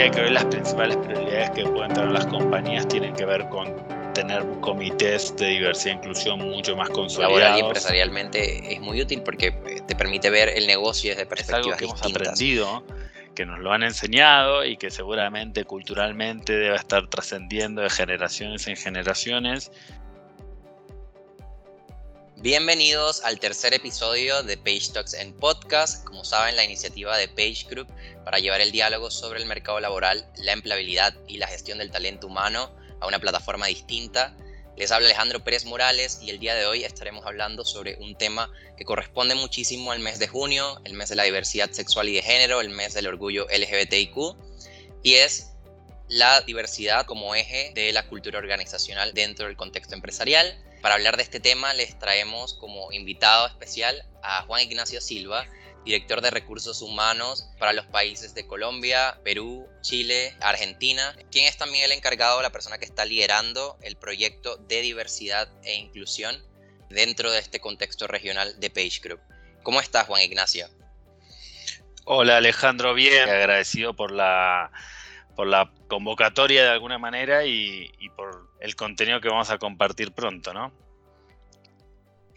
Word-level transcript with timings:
diría 0.00 0.10
que 0.10 0.20
hoy 0.22 0.30
las 0.30 0.44
principales 0.46 0.96
prioridades 0.96 1.50
que 1.50 1.64
pueden 1.64 1.92
tener 1.92 2.10
las 2.10 2.26
compañías 2.26 2.88
tienen 2.88 3.14
que 3.14 3.26
ver 3.26 3.46
con 3.50 3.74
tener 4.14 4.42
comités 4.60 5.36
de 5.36 5.46
diversidad 5.46 5.94
e 5.94 5.98
inclusión 5.98 6.38
mucho 6.38 6.74
más 6.74 6.88
consolidados. 6.88 7.38
Laboral 7.38 7.58
y 7.58 7.66
empresarialmente 7.66 8.72
es 8.72 8.80
muy 8.80 9.02
útil 9.02 9.22
porque 9.22 9.52
te 9.86 9.94
permite 9.94 10.30
ver 10.30 10.48
el 10.48 10.66
negocio 10.66 11.10
desde 11.10 11.26
perspectivas 11.26 11.60
es 11.60 11.66
algo 11.66 11.76
que 11.76 11.84
distintas. 11.84 12.40
hemos 12.40 12.78
aprendido, 12.78 12.84
que 13.34 13.44
nos 13.44 13.58
lo 13.58 13.72
han 13.72 13.82
enseñado 13.82 14.64
y 14.64 14.78
que 14.78 14.90
seguramente 14.90 15.64
culturalmente 15.64 16.54
debe 16.54 16.76
estar 16.76 17.06
trascendiendo 17.08 17.82
de 17.82 17.90
generaciones 17.90 18.66
en 18.68 18.76
generaciones. 18.76 19.70
Bienvenidos 22.42 23.20
al 23.22 23.38
tercer 23.38 23.74
episodio 23.74 24.42
de 24.42 24.56
Page 24.56 24.92
Talks 24.94 25.12
en 25.12 25.34
Podcast. 25.34 26.06
Como 26.06 26.24
saben, 26.24 26.56
la 26.56 26.64
iniciativa 26.64 27.18
de 27.18 27.28
Page 27.28 27.66
Group 27.68 27.86
para 28.24 28.38
llevar 28.38 28.62
el 28.62 28.72
diálogo 28.72 29.10
sobre 29.10 29.40
el 29.40 29.44
mercado 29.44 29.78
laboral, 29.78 30.26
la 30.36 30.52
empleabilidad 30.52 31.14
y 31.28 31.36
la 31.36 31.48
gestión 31.48 31.76
del 31.76 31.90
talento 31.90 32.26
humano 32.26 32.74
a 32.98 33.06
una 33.06 33.18
plataforma 33.18 33.66
distinta. 33.66 34.34
Les 34.74 34.90
habla 34.90 35.08
Alejandro 35.08 35.44
Pérez 35.44 35.66
Morales 35.66 36.20
y 36.22 36.30
el 36.30 36.38
día 36.38 36.54
de 36.54 36.64
hoy 36.64 36.82
estaremos 36.82 37.26
hablando 37.26 37.62
sobre 37.62 37.96
un 37.96 38.16
tema 38.16 38.50
que 38.78 38.86
corresponde 38.86 39.34
muchísimo 39.34 39.92
al 39.92 40.00
mes 40.00 40.18
de 40.18 40.28
junio, 40.28 40.80
el 40.84 40.94
mes 40.94 41.10
de 41.10 41.16
la 41.16 41.24
diversidad 41.24 41.70
sexual 41.72 42.08
y 42.08 42.14
de 42.14 42.22
género, 42.22 42.62
el 42.62 42.70
mes 42.70 42.94
del 42.94 43.06
orgullo 43.06 43.48
LGBTIQ, 43.50 44.16
y 45.02 45.16
es 45.16 45.50
la 46.08 46.40
diversidad 46.40 47.04
como 47.04 47.34
eje 47.34 47.72
de 47.74 47.92
la 47.92 48.06
cultura 48.06 48.38
organizacional 48.38 49.12
dentro 49.12 49.46
del 49.46 49.58
contexto 49.58 49.94
empresarial. 49.94 50.58
Para 50.82 50.94
hablar 50.94 51.16
de 51.16 51.22
este 51.22 51.40
tema 51.40 51.74
les 51.74 51.98
traemos 51.98 52.54
como 52.54 52.90
invitado 52.92 53.46
especial 53.46 54.02
a 54.22 54.42
Juan 54.42 54.62
Ignacio 54.62 55.00
Silva, 55.00 55.46
director 55.84 56.20
de 56.22 56.30
recursos 56.30 56.80
humanos 56.80 57.48
para 57.58 57.72
los 57.72 57.86
países 57.86 58.34
de 58.34 58.46
Colombia, 58.46 59.18
Perú, 59.22 59.66
Chile, 59.82 60.34
Argentina, 60.40 61.14
quien 61.30 61.46
es 61.46 61.56
también 61.58 61.84
el 61.84 61.92
encargado, 61.92 62.40
la 62.40 62.52
persona 62.52 62.78
que 62.78 62.84
está 62.86 63.04
liderando 63.04 63.78
el 63.82 63.96
proyecto 63.96 64.56
de 64.56 64.80
diversidad 64.80 65.48
e 65.64 65.74
inclusión 65.74 66.42
dentro 66.88 67.30
de 67.30 67.40
este 67.40 67.60
contexto 67.60 68.06
regional 68.06 68.58
de 68.58 68.70
Page 68.70 69.00
Group. 69.02 69.20
¿Cómo 69.62 69.80
estás, 69.80 70.06
Juan 70.06 70.22
Ignacio? 70.22 70.68
Hola 72.04 72.38
Alejandro, 72.38 72.94
bien, 72.94 73.28
agradecido 73.28 73.94
por 73.94 74.10
la, 74.10 74.72
por 75.36 75.46
la 75.46 75.72
convocatoria 75.88 76.64
de 76.64 76.70
alguna 76.70 76.98
manera 76.98 77.44
y, 77.44 77.90
y 77.98 78.08
por 78.10 78.50
el 78.60 78.76
contenido 78.76 79.20
que 79.20 79.28
vamos 79.28 79.50
a 79.50 79.58
compartir 79.58 80.12
pronto, 80.12 80.52
¿no? 80.52 80.72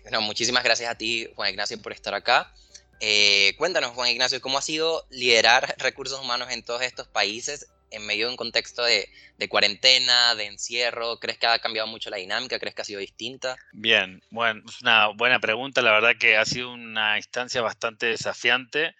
Bueno, 0.03 0.21
muchísimas 0.21 0.63
gracias 0.63 0.89
a 0.89 0.95
ti, 0.95 1.27
Juan 1.35 1.51
Ignacio, 1.51 1.81
por 1.81 1.93
estar 1.93 2.13
acá. 2.13 2.53
Eh, 2.99 3.55
cuéntanos, 3.57 3.91
Juan 3.91 4.09
Ignacio, 4.09 4.41
¿cómo 4.41 4.57
ha 4.57 4.61
sido 4.61 5.05
liderar 5.09 5.75
recursos 5.77 6.19
humanos 6.21 6.49
en 6.51 6.63
todos 6.63 6.81
estos 6.81 7.07
países 7.07 7.67
en 7.89 8.05
medio 8.05 8.25
de 8.25 8.31
un 8.31 8.37
contexto 8.37 8.83
de, 8.83 9.09
de, 9.37 9.49
cuarentena, 9.49 10.35
de 10.35 10.45
encierro? 10.45 11.19
¿Crees 11.19 11.37
que 11.37 11.47
ha 11.47 11.59
cambiado 11.59 11.87
mucho 11.87 12.09
la 12.09 12.17
dinámica? 12.17 12.59
¿Crees 12.59 12.75
que 12.75 12.81
ha 12.81 12.85
sido 12.85 12.99
distinta? 12.99 13.55
Bien, 13.71 14.21
bueno, 14.29 14.61
es 14.67 14.81
una 14.81 15.07
buena 15.07 15.39
pregunta. 15.39 15.81
La 15.81 15.91
verdad 15.91 16.13
que 16.19 16.37
ha 16.37 16.45
sido 16.45 16.71
una 16.71 17.17
instancia 17.17 17.61
bastante 17.61 18.07
desafiante. 18.07 18.95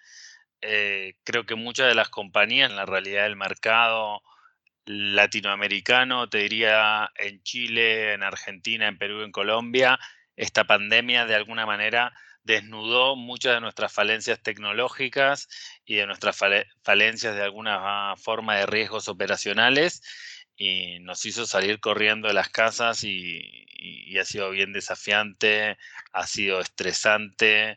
Eh, 0.66 1.16
creo 1.24 1.44
que 1.44 1.56
muchas 1.56 1.88
de 1.88 1.94
las 1.94 2.08
compañías 2.08 2.70
en 2.70 2.76
la 2.76 2.86
realidad 2.86 3.24
del 3.24 3.36
mercado 3.36 4.22
latinoamericano, 4.86 6.28
te 6.28 6.38
diría 6.38 7.10
en 7.16 7.42
Chile, 7.42 8.14
en 8.14 8.22
Argentina, 8.22 8.88
en 8.88 8.98
Perú, 8.98 9.22
en 9.22 9.32
Colombia, 9.32 9.98
esta 10.36 10.64
pandemia 10.64 11.26
de 11.26 11.34
alguna 11.34 11.66
manera 11.66 12.12
desnudó 12.44 13.16
muchas 13.16 13.54
de 13.54 13.60
nuestras 13.60 13.92
falencias 13.92 14.42
tecnológicas 14.42 15.48
y 15.84 15.96
de 15.96 16.06
nuestras 16.06 16.38
falencias 16.82 17.34
de 17.34 17.42
alguna 17.42 18.14
forma 18.16 18.56
de 18.56 18.66
riesgos 18.66 19.08
operacionales 19.08 20.02
y 20.56 21.00
nos 21.00 21.24
hizo 21.26 21.46
salir 21.46 21.80
corriendo 21.80 22.28
de 22.28 22.34
las 22.34 22.48
casas 22.48 23.04
y, 23.04 23.66
y, 23.66 24.18
ha 24.18 24.24
sido 24.24 24.50
bien 24.50 24.72
desafiante, 24.72 25.76
ha 26.12 26.26
sido 26.26 26.60
estresante, 26.60 27.76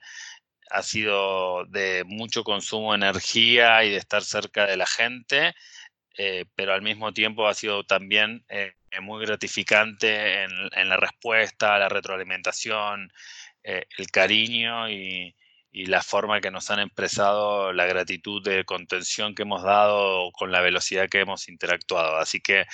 ha 0.70 0.84
sido 0.84 1.66
de 1.66 2.04
mucho 2.06 2.44
consumo 2.44 2.92
de 2.92 2.98
energía 2.98 3.84
y 3.84 3.92
de 3.92 3.98
estar 3.98 4.24
cerca 4.24 4.66
de 4.66 4.78
la 4.78 4.86
gente, 4.86 5.54
eh, 6.18 6.46
pero 6.56 6.74
al 6.74 6.82
mismo 6.82 7.14
tiempo 7.14 7.48
ha 7.48 7.54
sido 7.54 7.84
también 7.86 8.44
eh, 8.50 8.74
muy 9.02 9.24
gratificante 9.26 10.44
en, 10.44 10.90
la 10.90 10.98
respuesta, 10.98 11.78
la 11.78 11.90
retroalimentación, 11.90 13.12
eh, 13.64 13.86
el 13.98 14.08
cariño 14.12 14.90
y, 14.90 15.36
la 15.72 16.02
forma 16.02 16.42
que 16.42 16.50
nos 16.50 16.72
han 16.72 16.80
expresado 16.80 17.72
la 17.72 17.86
gratitud 17.86 18.44
de 18.44 18.66
contención 18.66 19.36
que 19.36 19.44
hemos 19.44 19.62
dado 19.62 20.32
con 20.32 20.52
la 20.52 20.60
velocidad 20.62 21.08
que 21.08 21.20
hemos 21.20 21.48
interactuado. 21.50 22.18
Así 22.18 22.42
que 22.42 22.66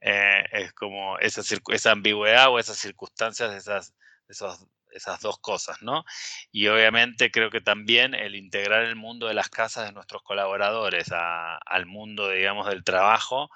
es 0.00 0.72
como 0.74 1.18
esa, 1.18 1.42
esa, 1.72 1.90
ambigüedad 1.90 2.50
o 2.50 2.60
esas 2.60 2.78
circunstancias, 2.78 3.52
esas, 3.54 3.94
esos, 4.28 4.68
esas 4.94 5.20
dos 5.20 5.38
cosas, 5.38 5.82
¿no? 5.82 6.04
Y 6.52 6.68
obviamente 6.68 7.30
creo 7.30 7.50
que 7.50 7.60
también 7.60 8.14
el 8.14 8.34
integrar 8.34 8.84
el 8.84 8.96
mundo 8.96 9.26
de 9.26 9.34
las 9.34 9.48
casas 9.48 9.86
de 9.86 9.92
nuestros 9.92 10.22
colaboradores 10.22 11.06
al 11.12 11.86
mundo, 11.86 12.30
digamos, 12.30 12.68
del 12.68 12.84
trabajo, 12.84 13.50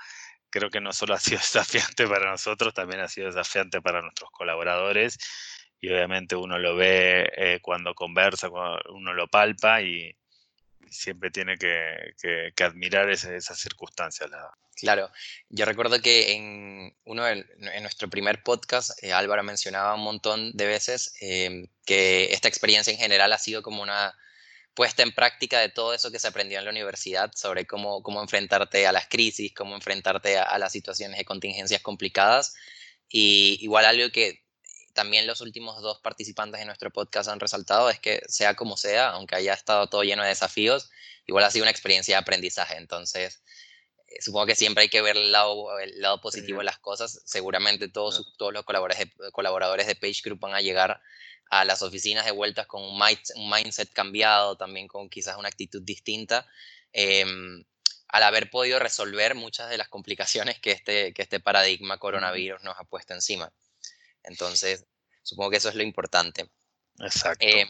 creo 0.51 0.71
que 0.71 0.81
no 0.81 0.93
solo 0.93 1.15
ha 1.15 1.19
sido 1.19 1.39
desafiante 1.39 2.07
para 2.07 2.31
nosotros, 2.31 2.75
también 2.75 3.01
ha 3.01 3.09
sido 3.09 3.29
desafiante 3.29 3.81
para 3.81 4.03
nuestros 4.03 4.31
colaboradores 4.31 5.19
y 5.81 5.89
obviamente 5.91 6.37
uno 6.37 6.59
lo 6.59 6.75
ve 6.77 7.31
eh, 7.37 7.61
cuando 7.63 7.95
conversa, 7.95 8.49
uno 8.91 9.13
lo 9.13 9.29
palpa 9.29 9.81
y 9.83 10.17
siempre 10.91 11.31
tiene 11.31 11.57
que, 11.57 12.53
que, 12.55 12.65
admirar 12.65 13.11
ese, 13.11 13.37
esas 13.37 13.59
circunstancias. 13.59 14.31
La... 14.31 14.51
Claro, 14.77 15.11
yo 15.49 15.65
recuerdo 15.65 16.01
que 16.01 16.33
en 16.33 16.97
uno 17.05 17.27
en 17.27 17.47
nuestro 17.83 18.09
primer 18.09 18.43
podcast 18.43 19.03
eh, 19.03 19.13
Álvaro 19.13 19.43
mencionaba 19.43 19.95
un 19.95 20.03
montón 20.03 20.53
de 20.53 20.67
veces 20.67 21.15
eh, 21.21 21.69
que 21.85 22.33
esta 22.33 22.49
experiencia 22.49 22.93
en 22.93 22.99
general 22.99 23.33
ha 23.33 23.39
sido 23.39 23.63
como 23.63 23.83
una 23.83 24.15
puesta 24.75 25.03
en 25.03 25.13
práctica 25.13 25.59
de 25.59 25.71
todo 25.71 25.93
eso 25.93 26.13
que 26.13 26.21
se 26.21 26.29
aprendió 26.29 26.59
en 26.59 26.65
la 26.65 26.71
universidad 26.71 27.33
sobre 27.35 27.67
cómo, 27.67 28.03
cómo 28.03 28.23
enfrentarte 28.23 28.87
a 28.87 28.93
las 28.93 29.09
crisis, 29.09 29.53
cómo 29.53 29.75
enfrentarte 29.75 30.39
a, 30.39 30.45
a 30.45 30.59
las 30.59 30.71
situaciones 30.73 31.19
de 31.19 31.25
contingencias 31.25 31.83
complicadas. 31.83 32.55
Y 33.09 33.59
igual 33.61 33.87
algo 33.87 34.11
que 34.13 34.45
también 34.99 35.29
los 35.29 35.41
últimos 35.41 35.81
dos 35.81 36.01
participantes 36.01 36.61
en 36.61 36.67
nuestro 36.67 36.91
podcast 36.91 37.29
han 37.29 37.39
resaltado 37.39 37.89
es 37.89 38.01
que 38.01 38.21
sea 38.27 38.57
como 38.57 38.77
sea, 38.77 39.11
aunque 39.11 39.37
haya 39.37 39.55
estado 39.55 39.87
todo 39.87 40.03
lleno 40.03 40.25
de 40.25 40.31
desafíos, 40.31 40.91
igual 41.29 41.45
ha 41.45 41.53
sido 41.53 41.63
una 41.63 41.71
experiencia 41.71 42.17
de 42.17 42.23
aprendizaje. 42.23 42.77
Entonces, 42.77 43.41
eh, 44.09 44.21
supongo 44.21 44.47
que 44.47 44.57
siempre 44.57 44.83
hay 44.83 44.89
que 44.89 45.01
ver 45.01 45.17
el 45.17 45.31
lado, 45.31 45.79
el 45.79 46.01
lado 46.01 46.21
positivo 46.21 46.59
de 46.59 46.65
las 46.65 46.81
cosas. 46.81 47.23
Seguramente 47.27 47.87
todos, 47.89 48.35
todos 48.37 48.53
los 48.53 48.65
colaboradores 48.65 49.09
de, 49.17 49.31
colaboradores 49.31 49.87
de 49.87 49.95
Page 49.95 50.21
Group 50.25 50.41
van 50.41 50.55
a 50.55 50.61
llegar 50.61 51.01
a 51.49 51.65
las 51.65 51.83
oficinas 51.83 52.25
de 52.25 52.33
vueltas 52.33 52.67
con 52.67 52.83
un, 52.83 52.99
mind, 52.99 53.21
un 53.37 53.49
mindset 53.49 53.93
cambiado, 53.93 54.57
también 54.57 54.89
con 54.89 55.09
quizás 55.09 55.37
una 55.37 55.47
actitud 55.47 55.81
distinta. 55.81 56.45
Eh, 56.93 57.25
al 58.09 58.23
haber 58.25 58.51
podido 58.51 58.81
resolver 58.81 59.37
muchas 59.37 59.71
de 59.71 59.79
las 59.79 59.89
complicaciones 59.89 60.59
que 60.59 60.73
este, 60.73 61.13
que 61.15 61.23
este 61.23 61.39
paradigma 61.39 61.99
coronavirus 61.99 62.65
nos 62.65 62.77
ha 62.81 62.83
puesto 62.83 63.15
encima. 63.15 63.53
Entonces, 64.29 64.87
supongo 65.23 65.51
que 65.51 65.57
eso 65.57 65.69
es 65.69 65.75
lo 65.75 65.83
importante. 65.83 66.51
Exacto. 67.01 67.45
Eh, 67.47 67.67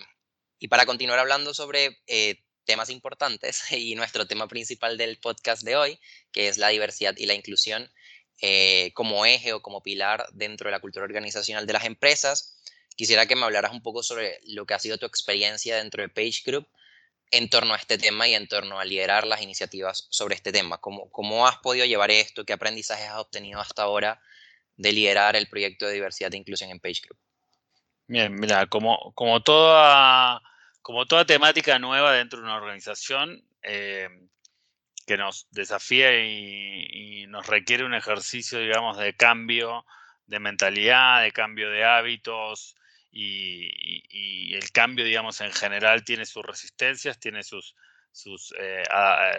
y 0.59 0.69
para 0.69 0.87
continuar 0.87 1.19
hablando 1.19 1.55
sobre 1.55 1.99
eh, 2.07 2.43
temas 2.65 2.91
importantes 2.91 3.63
y 3.73 3.95
nuestro 3.95 4.27
tema 4.27 4.49
principal 4.49 4.99
del 4.99 5.19
podcast 5.19 5.63
de 5.63 5.77
hoy, 5.77 6.01
que 6.33 6.49
es 6.49 6.59
la 6.59 6.69
diversidad 6.69 7.15
y 7.17 7.27
la 7.27 7.35
inclusión 7.35 7.91
eh, 8.41 8.93
como 8.95 9.27
eje 9.27 9.53
o 9.53 9.63
como 9.63 9.83
pilar 9.83 10.27
dentro 10.33 10.69
de 10.69 10.73
la 10.73 10.81
cultura 10.81 11.05
organizacional 11.05 11.67
de 11.67 11.73
las 11.73 11.85
empresas, 11.85 12.61
quisiera 12.95 13.27
que 13.27 13.37
me 13.37 13.45
hablaras 13.45 13.73
un 13.73 13.83
poco 13.83 14.03
sobre 14.03 14.41
lo 14.45 14.67
que 14.67 14.75
ha 14.75 14.79
sido 14.79 14.99
tu 14.99 15.07
experiencia 15.07 15.77
dentro 15.77 16.03
de 16.03 16.09
Page 16.09 16.43
Group 16.45 16.69
en 17.31 17.51
torno 17.51 17.75
a 17.75 17.77
este 17.77 17.99
tema 17.99 18.27
y 18.27 18.35
en 18.35 18.49
torno 18.49 18.81
a 18.81 18.85
liderar 18.85 19.27
las 19.27 19.43
iniciativas 19.43 20.07
sobre 20.11 20.35
este 20.35 20.53
tema. 20.53 20.79
¿Cómo, 20.79 21.11
cómo 21.11 21.47
has 21.47 21.59
podido 21.59 21.85
llevar 21.85 22.11
esto? 22.11 22.45
¿Qué 22.45 22.53
aprendizajes 22.53 23.09
has 23.09 23.19
obtenido 23.19 23.61
hasta 23.61 23.83
ahora 23.83 24.21
de 24.79 24.93
liderar 24.93 25.37
el 25.37 25.49
proyecto 25.49 25.87
de 25.87 25.95
diversidad 25.95 26.33
e 26.33 26.39
inclusión 26.39 26.71
en 26.71 26.81
Page 26.81 27.03
Group? 27.05 27.19
Bien, 28.07 28.35
mira, 28.35 28.67
como, 28.67 29.13
como, 29.15 29.43
toda, 29.43 30.41
como 30.81 31.05
toda 31.05 31.27
temática 31.27 31.79
nueva 31.79 32.13
dentro 32.13 32.39
de 32.39 32.45
una 32.45 32.57
organización 32.57 33.45
eh, 33.63 34.09
que 35.07 35.19
nos 35.19 35.47
desafía 35.51 36.25
y, 36.25 37.27
nos 37.29 37.47
requiere 37.47 37.85
un 37.85 37.93
ejercicio, 37.93 38.59
digamos, 38.59 38.97
de 38.97 39.15
cambio 39.15 39.85
de 40.27 40.41
mentalidad, 40.41 41.23
de 41.23 41.31
cambio 41.31 41.69
de 41.71 41.85
hábitos 41.85 42.75
y 43.13 44.55
el 44.55 44.73
cambio, 44.73 45.05
digamos, 45.05 45.43
en 45.43 45.53
general 45.53 46.05
tiene 46.05 46.25
sus 46.25 46.43
resistencias, 46.43 47.21
tiene 47.21 47.43
sus, 47.43 47.75
sus, 48.13 48.55
eh, 48.59 48.83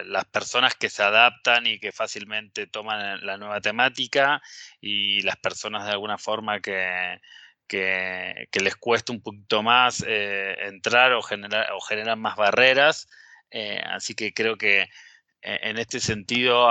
las 0.04 0.24
personas 0.26 0.74
que 0.74 0.88
se 0.88 1.02
adaptan 1.02 1.66
y 1.66 1.78
que 1.78 1.92
fácilmente 1.92 2.66
toman 2.66 3.24
la 3.24 3.36
nueva 3.36 3.60
temática 3.60 4.40
y 4.80 5.22
las 5.22 5.36
personas 5.36 5.84
de 5.86 5.92
alguna 5.92 6.18
forma 6.18 6.60
que, 6.60 7.20
que, 7.66 8.48
que 8.50 8.60
les 8.60 8.76
cuesta 8.76 9.12
un 9.12 9.22
poquito 9.22 9.62
más 9.62 10.04
eh, 10.06 10.56
entrar 10.62 11.12
o, 11.12 11.22
generar, 11.22 11.72
o 11.72 11.80
generan 11.80 12.20
más 12.20 12.36
barreras. 12.36 13.08
Eh, 13.50 13.82
así 13.84 14.14
que 14.14 14.32
creo 14.32 14.56
que 14.56 14.88
en 15.42 15.78
este 15.78 16.00
sentido, 16.00 16.68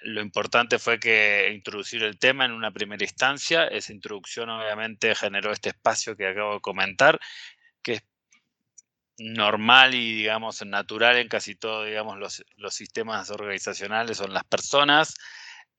lo 0.00 0.20
importante 0.20 0.78
fue 0.78 1.00
que 1.00 1.50
introducir 1.54 2.02
el 2.02 2.18
tema 2.18 2.44
en 2.44 2.52
una 2.52 2.72
primera 2.72 3.04
instancia. 3.04 3.66
Esa 3.66 3.92
introducción 3.92 4.50
obviamente 4.50 5.14
generó 5.14 5.50
este 5.52 5.70
espacio 5.70 6.16
que 6.16 6.26
acabo 6.26 6.54
de 6.54 6.60
comentar, 6.60 7.18
que 7.82 7.94
es 7.94 8.02
normal 9.18 9.94
y, 9.94 10.14
digamos, 10.14 10.64
natural 10.64 11.16
en 11.16 11.28
casi 11.28 11.54
todos, 11.54 11.86
digamos, 11.86 12.18
los, 12.18 12.74
sistemas 12.74 13.30
organizacionales 13.30 14.18
son 14.18 14.32
las 14.32 14.44
personas. 14.44 15.14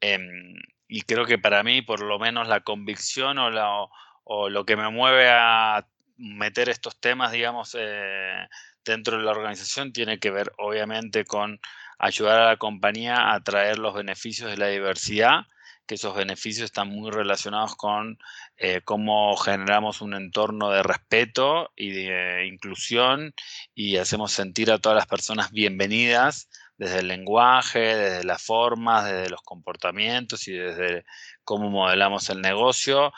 Em, 0.02 0.56
y 0.88 1.02
creo 1.04 1.26
que 1.26 1.38
para 1.38 1.64
mí, 1.64 1.82
por 1.82 2.02
lo 2.02 2.20
menos, 2.20 2.48
la 2.48 2.62
convicción 2.62 3.38
o, 3.38 3.90
o 4.24 4.50
lo 4.50 4.66
que 4.66 4.76
me 4.76 4.90
mueve 4.90 5.30
a 5.30 5.88
meter 6.18 6.70
estos 6.70 7.00
temas, 7.00 7.32
digamos, 7.32 7.76
eh, 7.80 8.48
dentro 8.86 9.18
de 9.18 9.24
la 9.24 9.32
organización 9.32 9.94
tiene 9.94 10.20
que 10.20 10.32
ver, 10.32 10.52
obviamente, 10.58 11.26
con 11.26 11.60
ayudar 11.98 12.40
a 12.42 12.46
la 12.48 12.58
compañía 12.58 13.34
a 13.34 13.40
traer 13.42 13.80
los 13.80 13.94
beneficios 13.94 14.50
de 14.50 14.58
la 14.58 14.68
diversidad, 14.68 15.46
que 15.90 15.96
esos 15.96 16.16
beneficios 16.16 16.66
están 16.66 16.90
muy 16.90 17.10
relacionados 17.10 17.76
con 17.76 18.20
eh, 18.58 18.82
cómo 18.86 19.36
generamos 19.38 20.02
un 20.02 20.14
entorno 20.14 20.70
de 20.70 20.84
respeto 20.84 21.72
y 21.76 21.90
de 21.90 22.46
inclusión 22.46 23.34
y 23.74 23.98
hacemos 23.98 24.32
sentir 24.32 24.72
a 24.72 24.78
todas 24.78 24.96
las 24.96 25.08
personas 25.08 25.50
bienvenidas 25.50 26.48
desde 26.78 27.00
el 27.00 27.08
lenguaje, 27.08 27.80
desde 27.80 28.24
las 28.24 28.40
formas, 28.40 29.06
desde 29.06 29.32
los 29.32 29.42
comportamientos 29.42 30.48
y 30.48 30.54
desde 30.54 31.06
cómo 31.44 31.72
modelamos 31.72 32.30
el 32.30 32.40
negocio. 32.40 33.12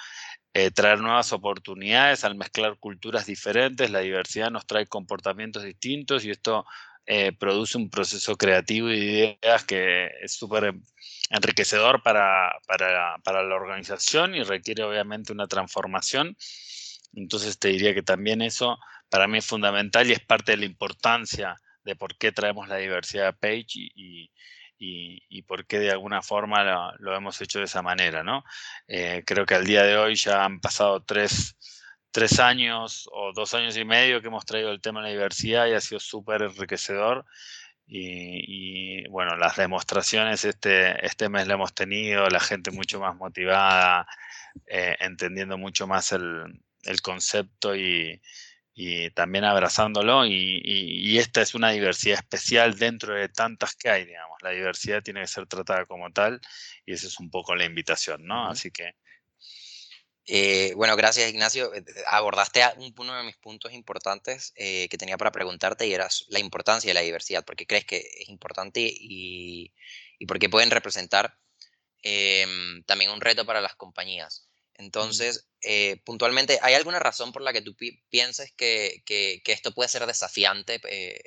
Eh, 0.53 0.71
traer 0.71 1.01
nuevas 1.01 1.33
oportunidades 1.33 2.23
al 2.23 2.35
mezclar 2.35 2.77
culturas 2.77 3.25
diferentes, 3.25 3.91
la 3.91 3.99
diversidad 3.99 4.49
nos 4.49 4.65
trae 4.65 4.87
comportamientos 4.87 5.63
distintos 5.63 6.23
y 6.23 6.31
esto 6.31 6.65
eh, 7.05 7.31
produce 7.37 7.77
un 7.77 7.89
proceso 7.89 8.35
creativo 8.35 8.89
y 8.89 8.99
de 8.99 9.37
ideas 9.41 9.63
que 9.65 10.09
es 10.21 10.33
súper 10.33 10.73
enriquecedor 11.29 12.03
para, 12.03 12.53
para, 12.67 13.17
para, 13.23 13.43
la 13.43 13.55
organización 13.55 14.35
y 14.35 14.43
requiere 14.43 14.83
obviamente 14.83 15.31
una 15.31 15.47
transformación. 15.47 16.35
Entonces 17.13 17.57
te 17.59 17.69
diría 17.69 17.93
que 17.93 18.03
también 18.03 18.41
eso 18.41 18.77
para 19.09 19.27
mí 19.27 19.39
es 19.39 19.45
fundamental 19.45 20.07
y 20.07 20.13
es 20.13 20.19
parte 20.19 20.53
de 20.53 20.57
la 20.59 20.65
importancia 20.65 21.57
de 21.83 21.95
por 21.95 22.17
qué 22.17 22.31
traemos 22.31 22.67
la 22.67 22.77
diversidad 22.77 23.27
a 23.27 23.33
Page 23.33 23.65
y, 23.75 24.31
y, 24.77 25.41
por 25.43 25.65
qué 25.67 25.79
de 25.79 25.91
alguna 25.91 26.21
forma 26.21 26.95
lo, 26.97 27.15
hemos 27.15 27.39
hecho 27.41 27.59
de 27.59 27.65
esa 27.65 27.81
manera, 27.81 28.23
¿no? 28.23 28.43
Eh, 28.87 29.23
creo 29.25 29.45
que 29.45 29.55
al 29.55 29.65
día 29.65 29.83
de 29.83 29.97
hoy 29.97 30.15
ya 30.15 30.43
han 30.43 30.59
pasado 30.59 31.03
tres, 31.03 31.55
tres, 32.11 32.39
años 32.39 33.09
o 33.11 33.31
dos 33.33 33.53
años 33.53 33.77
y 33.77 33.85
medio 33.85 34.21
que 34.21 34.27
hemos 34.27 34.45
traído 34.45 34.71
el 34.71 34.81
tema 34.81 35.01
de 35.01 35.07
la 35.07 35.13
diversidad 35.13 35.67
y 35.67 35.73
ha 35.73 35.81
sido 35.81 35.99
súper 35.99 36.43
enriquecedor. 36.43 37.25
Y, 37.87 39.05
bueno, 39.09 39.35
las 39.35 39.57
demostraciones 39.57 40.45
este, 40.45 41.05
este 41.05 41.27
mes 41.27 41.47
lo 41.47 41.55
hemos 41.55 41.73
tenido, 41.73 42.29
la 42.29 42.39
gente 42.39 42.71
mucho 42.71 43.01
más 43.01 43.17
motivada, 43.17 44.07
eh, 44.67 44.95
entendiendo 45.01 45.57
mucho 45.57 45.87
más 45.87 46.13
el, 46.13 46.61
el 46.83 47.01
concepto 47.01 47.75
y, 47.75 48.21
y 48.73 49.09
también 49.11 49.43
abrazándolo 49.43 50.25
y, 50.25 51.17
esta 51.17 51.41
es 51.41 51.53
una 51.53 51.71
diversidad 51.71 52.19
especial 52.19 52.77
dentro 52.77 53.13
de 53.13 53.29
tantas 53.29 53.75
que 53.75 53.89
hay, 53.89 54.05
digamos. 54.05 54.41
La 54.41 54.51
diversidad 54.51 55.03
tiene 55.03 55.21
que 55.21 55.27
ser 55.27 55.45
tratada 55.45 55.85
como 55.85 56.11
tal 56.11 56.41
y 56.85 56.93
esa 56.93 57.07
es 57.07 57.19
un 57.19 57.29
poco 57.29 57.55
la 57.55 57.65
invitación, 57.65 58.25
¿no? 58.25 58.49
Así 58.49 58.71
que... 58.71 58.95
Eh, 60.33 60.71
bueno, 60.77 60.95
gracias 60.95 61.29
Ignacio. 61.29 61.73
Eh, 61.73 61.83
abordaste 62.07 62.63
uno 62.97 63.17
de 63.17 63.23
mis 63.23 63.35
puntos 63.35 63.73
importantes 63.73 64.53
eh, 64.55 64.87
que 64.87 64.97
tenía 64.97 65.17
para 65.17 65.33
preguntarte 65.33 65.85
y 65.85 65.93
era 65.93 66.07
la 66.29 66.39
importancia 66.39 66.89
de 66.89 66.93
la 66.93 67.01
diversidad. 67.01 67.43
¿Por 67.43 67.57
qué 67.57 67.67
crees 67.67 67.83
que 67.83 67.97
es 67.97 68.29
importante 68.29 68.79
y, 68.79 69.73
y 70.19 70.25
por 70.27 70.39
qué 70.39 70.47
pueden 70.47 70.71
representar 70.71 71.37
em, 72.01 72.81
también 72.85 73.11
un 73.11 73.19
reto 73.19 73.45
para 73.45 73.59
las 73.59 73.75
compañías? 73.75 74.47
Entonces, 74.75 75.49
eh, 75.63 75.97
puntualmente, 76.05 76.59
¿hay 76.61 76.75
alguna 76.75 76.99
razón 76.99 77.33
por 77.33 77.41
la 77.41 77.51
que 77.51 77.61
tú 77.61 77.75
pienses 78.09 78.53
que, 78.53 79.03
esto 79.45 79.73
puede 79.73 79.89
ser 79.89 80.05
desafiante, 80.07 80.79
eh, 80.87 81.21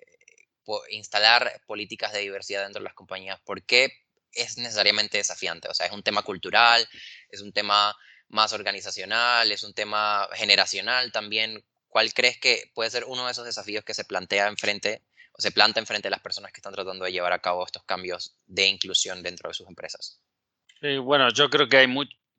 instalar 0.89 1.61
políticas 1.67 2.15
de 2.15 2.21
diversidad 2.21 2.63
dentro 2.63 2.81
de 2.81 2.85
las 2.85 2.95
compañías? 2.95 3.39
¿Por 3.45 3.65
qué 3.65 3.93
es 4.33 4.57
necesariamente 4.57 5.19
desafiante? 5.19 5.69
O 5.69 5.75
sea, 5.75 5.85
¿es 5.85 5.93
un 5.93 6.03
tema 6.03 6.23
cultural? 6.23 6.89
¿Es 7.29 7.43
un 7.43 7.53
tema 7.53 7.95
más 8.29 8.53
organizacional? 8.53 9.51
¿Es 9.53 9.63
un 9.63 9.75
tema 9.75 10.29
generacional 10.35 11.13
también? 11.13 11.65
¿Cuál 11.89 12.13
crees 12.13 12.39
que 12.39 12.71
puede 12.75 12.91
ser 12.91 13.05
uno 13.07 13.27
de 13.27 13.33
esos 13.33 13.45
desafíos 13.45 13.85
que 13.85 13.95
se 13.95 14.05
plantea 14.05 14.49
enfrente 14.49 15.03
o 15.33 15.41
se 15.41 15.53
planta 15.53 15.81
enfrente 15.81 16.07
de 16.07 16.11
las 16.11 16.21
personas 16.21 16.53
que 16.53 16.59
están 16.59 16.75
tratando 16.75 17.05
de 17.05 17.13
llevar 17.13 17.33
a 17.33 17.41
cabo 17.41 17.65
estos 17.65 17.85
cambios 17.85 18.37
de 18.47 18.67
inclusión 18.67 19.23
dentro 19.23 19.49
de 19.49 19.55
sus 19.55 19.69
empresas? 19.69 20.21
Bueno, 21.03 21.31
yo 21.31 21.49
creo 21.51 21.69
que 21.69 21.79
hay 21.79 21.87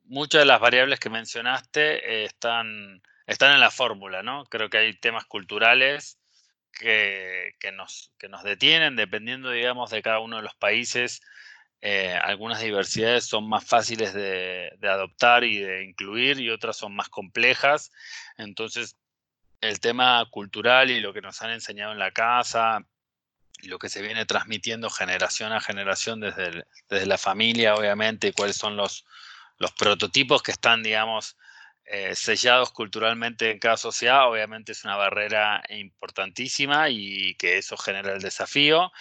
muchas 0.04 0.42
de 0.42 0.46
las 0.46 0.60
variables 0.60 1.00
que 1.00 1.10
mencionaste 1.10 2.22
eh, 2.22 2.26
están, 2.26 3.02
están 3.26 3.54
en 3.54 3.60
la 3.60 3.72
fórmula, 3.72 4.22
¿no? 4.24 4.46
Creo 4.46 4.70
que 4.70 4.78
hay 4.78 4.94
temas 5.00 5.26
culturales 5.26 6.20
que, 6.80 7.72
nos, 7.74 8.12
que 8.18 8.30
nos 8.30 8.44
detienen, 8.44 8.96
dependiendo, 8.96 9.50
digamos, 9.50 9.90
de 9.90 10.02
cada 10.02 10.20
uno 10.20 10.38
de 10.38 10.44
los 10.44 10.56
países. 10.56 11.22
Eh, 11.88 12.18
algunas 12.24 12.62
diversidades 12.62 13.26
son 13.26 13.48
más 13.48 13.64
fáciles 13.64 14.12
de, 14.12 14.76
adoptar 14.82 15.44
y 15.44 15.60
de 15.60 15.84
incluir 15.84 16.40
y 16.40 16.50
otras 16.50 16.78
son 16.78 16.96
más 16.96 17.10
complejas. 17.10 17.92
Entonces, 18.40 18.98
el 19.62 19.80
tema 19.80 20.26
cultural 20.32 20.90
y 20.90 21.00
lo 21.00 21.14
que 21.14 21.22
nos 21.22 21.44
han 21.44 21.52
enseñado 21.52 21.92
en 21.92 22.00
la 22.00 22.10
casa, 22.10 22.84
y 23.62 23.68
lo 23.68 23.78
que 23.78 23.90
se 23.90 24.02
viene 24.02 24.26
transmitiendo 24.26 24.90
generación 24.90 25.54
a 25.54 25.62
generación 25.62 26.22
desde, 26.22 26.66
desde 26.90 27.06
la 27.06 27.20
familia, 27.20 27.76
obviamente, 27.76 28.34
cuáles 28.34 28.56
son 28.56 28.76
los, 28.76 29.06
los 29.60 29.72
prototipos 29.74 30.42
que 30.42 30.54
están, 30.54 30.82
digamos, 30.82 31.38
eh, 31.86 32.16
sellados 32.16 32.72
culturalmente 32.72 33.52
en 33.52 33.60
cada 33.60 33.78
sociedad, 33.78 34.28
obviamente 34.28 34.72
es 34.72 34.84
una 34.86 34.96
barrera 34.96 35.62
importantísima 35.70 36.90
y 36.90 37.36
que 37.36 37.60
eso 37.60 37.78
genera 37.78 38.14
el 38.14 38.24
desafío. 38.24 38.92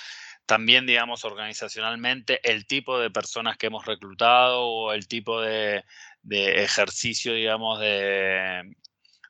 También, 0.46 0.86
digamos, 0.86 1.24
organizacionalmente, 1.24 2.40
el 2.48 2.66
tipo 2.66 2.98
de 2.98 3.10
personas 3.10 3.56
que 3.56 3.66
hemos 3.68 3.86
reclutado 3.86 4.66
o 4.66 4.92
el 4.92 5.08
tipo 5.08 5.40
de, 5.40 5.84
ejercicio, 6.28 7.34
digamos, 7.34 7.80
de, 7.80 8.74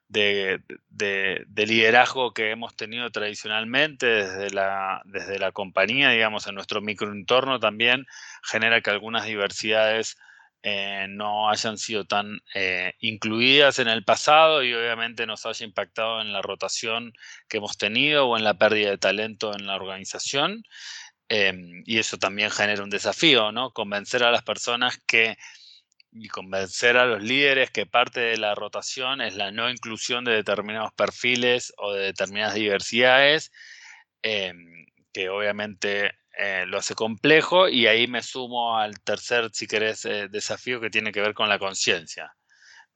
de, 0.08 1.66
liderazgo 1.66 2.32
que 2.32 2.50
hemos 2.50 2.76
tenido 2.76 3.10
tradicionalmente 3.10 4.06
desde 4.06 4.50
la, 4.50 5.02
desde 5.04 5.38
la 5.38 5.52
compañía, 5.52 6.10
digamos, 6.10 6.46
en 6.46 6.56
nuestro 6.56 6.80
microentorno 6.80 7.60
también 7.60 8.06
genera 8.42 8.80
que 8.80 8.90
algunas 8.90 9.24
diversidades 9.24 10.16
eh, 10.66 11.08
no 11.10 11.50
hayan 11.50 11.76
sido 11.76 12.06
tan 12.06 12.40
eh, 12.54 12.94
incluidas 13.00 13.78
en 13.80 13.88
el 13.88 14.02
pasado 14.02 14.62
y 14.62 14.72
obviamente 14.72 15.26
nos 15.26 15.44
haya 15.44 15.66
impactado 15.66 16.22
en 16.22 16.32
la 16.32 16.40
rotación 16.40 17.12
que 17.48 17.58
hemos 17.58 17.76
tenido 17.76 18.26
o 18.26 18.38
en 18.38 18.44
la 18.44 18.54
pérdida 18.54 18.88
de 18.88 18.96
talento 18.96 19.54
en 19.54 19.66
la 19.66 19.76
organización. 19.76 20.64
Em, 21.28 21.82
y 21.86 21.98
eso 21.98 22.18
también 22.18 22.50
genera 22.50 22.82
un 22.82 22.90
desafío, 22.90 23.52
¿no? 23.52 23.72
Convencer 23.72 24.24
a 24.24 24.30
las 24.30 24.42
personas 24.42 24.98
que 25.06 25.36
y 26.14 26.28
convencer 26.28 26.96
a 26.96 27.06
los 27.06 27.22
líderes 27.22 27.70
que 27.70 27.86
parte 27.86 28.20
de 28.20 28.36
la 28.38 28.54
rotación 28.54 29.20
es 29.20 29.34
la 29.34 29.50
no 29.50 29.68
inclusión 29.70 30.24
de 30.24 30.32
determinados 30.32 30.92
perfiles 30.94 31.72
o 31.76 31.92
de 31.92 32.04
determinadas 32.04 32.54
diversidades, 32.54 33.50
em, 34.22 34.86
que 35.12 35.28
obviamente 35.28 36.12
eh, 36.38 36.64
lo 36.66 36.78
hace 36.78 36.94
complejo 36.94 37.68
y 37.68 37.86
ahí 37.86 38.06
me 38.08 38.22
sumo 38.22 38.76
al 38.78 39.00
tercer, 39.00 39.50
si 39.52 39.66
querés, 39.68 40.04
eh, 40.04 40.28
desafío 40.28 40.80
que 40.80 40.90
tiene 40.90 41.12
que 41.12 41.20
ver 41.20 41.34
con 41.34 41.48
la 41.48 41.58
conciencia. 41.58 42.34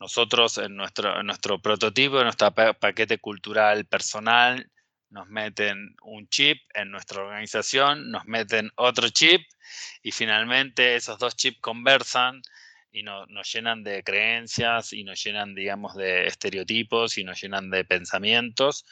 Nosotros 0.01 0.59
en 0.59 0.77
nuestro, 0.77 1.23
nuestro 1.23 1.61
prototipo, 1.61 2.19
en 2.19 2.25
nuestro 2.25 2.53
paquete 2.55 3.19
cultural 3.19 3.87
personal, 3.87 4.71
nos 5.11 5.29
meten 5.29 5.97
un 6.03 6.29
chip 6.29 6.59
en 6.75 6.91
nuestra 6.91 7.23
organización, 7.23 8.11
nos 8.11 8.27
meten 8.27 8.71
otro 8.77 9.09
chip 9.09 9.43
y 10.03 10.13
finalmente 10.13 10.97
esos 10.97 11.19
dos 11.19 11.37
chips 11.37 11.61
conversan 11.61 12.43
y 12.91 13.03
nos 13.03 13.53
llenan 13.53 13.85
de 13.85 14.03
creencias 14.03 14.93
y 14.93 15.05
nos 15.05 15.23
llenan, 15.23 15.55
digamos, 15.55 15.95
de 15.95 16.27
estereotipos 16.27 17.19
y 17.19 17.25
nos 17.25 17.41
llenan 17.41 17.71
de 17.71 17.85
pensamientos 17.85 18.85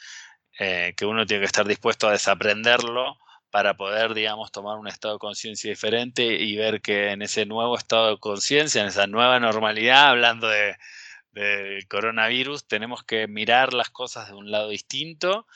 eh, 0.59 0.93
que 0.95 1.05
uno 1.05 1.25
tiene 1.25 1.41
que 1.41 1.47
estar 1.47 1.67
dispuesto 1.67 2.07
a 2.07 2.11
desaprenderlo 2.11 3.17
para 3.49 3.75
poder, 3.75 4.13
digamos, 4.13 4.51
tomar 4.51 4.77
un 4.77 4.87
estado 4.87 5.15
de 5.15 5.19
conciencia 5.19 5.69
diferente 5.69 6.23
y 6.23 6.55
ver 6.55 6.81
que 6.81 7.11
en 7.11 7.21
ese 7.21 7.45
nuevo 7.45 7.77
estado 7.77 8.11
de 8.11 8.19
conciencia, 8.19 8.81
en 8.81 8.87
esa 8.87 9.07
nueva 9.07 9.39
normalidad, 9.39 10.09
hablando 10.09 10.47
de, 10.47 10.75
del 11.31 11.87
coronavirus, 11.87 12.67
tenemos 12.67 13.03
que 13.03 13.27
mirar 13.27 13.73
las 13.73 13.89
cosas 13.89 14.27
de 14.27 14.35
un 14.35 14.51
lado 14.51 14.69
distinto 14.69 15.47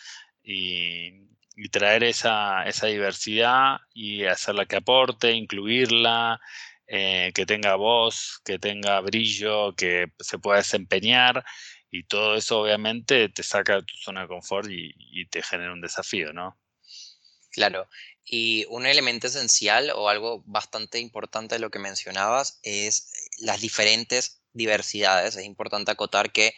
y, 0.44 1.28
traer 1.72 2.04
esa, 2.04 2.66
diversidad 2.86 3.78
y 3.94 4.26
hacerla 4.26 4.66
que 4.66 4.78
aporte, 4.78 5.32
incluirla, 5.32 6.42
eh, 6.88 7.32
que 7.34 7.46
tenga 7.46 7.76
voz, 7.76 8.42
que 8.44 8.60
tenga 8.60 9.00
brillo, 9.02 9.76
que 9.76 10.12
se 10.20 10.40
pueda 10.40 10.58
desempeñar 10.58 11.46
y 11.92 12.04
todo 12.04 12.36
eso 12.36 12.62
obviamente 12.62 13.30
te 13.30 13.44
saca 13.44 13.76
de 13.76 13.84
tu 13.84 13.94
zona 13.96 14.24
de 14.24 14.28
confort 14.28 14.68
y 14.70 15.26
te 15.28 15.44
genera 15.44 15.74
un 15.74 15.82
desafío, 15.82 16.34
¿no? 16.34 16.58
Claro. 17.52 17.88
Y 18.26 18.66
un 18.70 18.86
elemento 18.86 19.28
esencial 19.28 19.92
o 19.96 20.10
algo 20.10 20.42
bastante 20.46 21.00
importante 21.00 21.56
de 21.56 21.60
lo 21.60 21.70
que 21.70 21.80
mencionabas 21.80 22.60
es 22.64 23.30
las 23.40 23.62
diferentes 23.62 24.42
diversidades. 24.54 25.36
Es 25.36 25.46
importante 25.46 25.92
acotar 25.92 26.32
que 26.32 26.54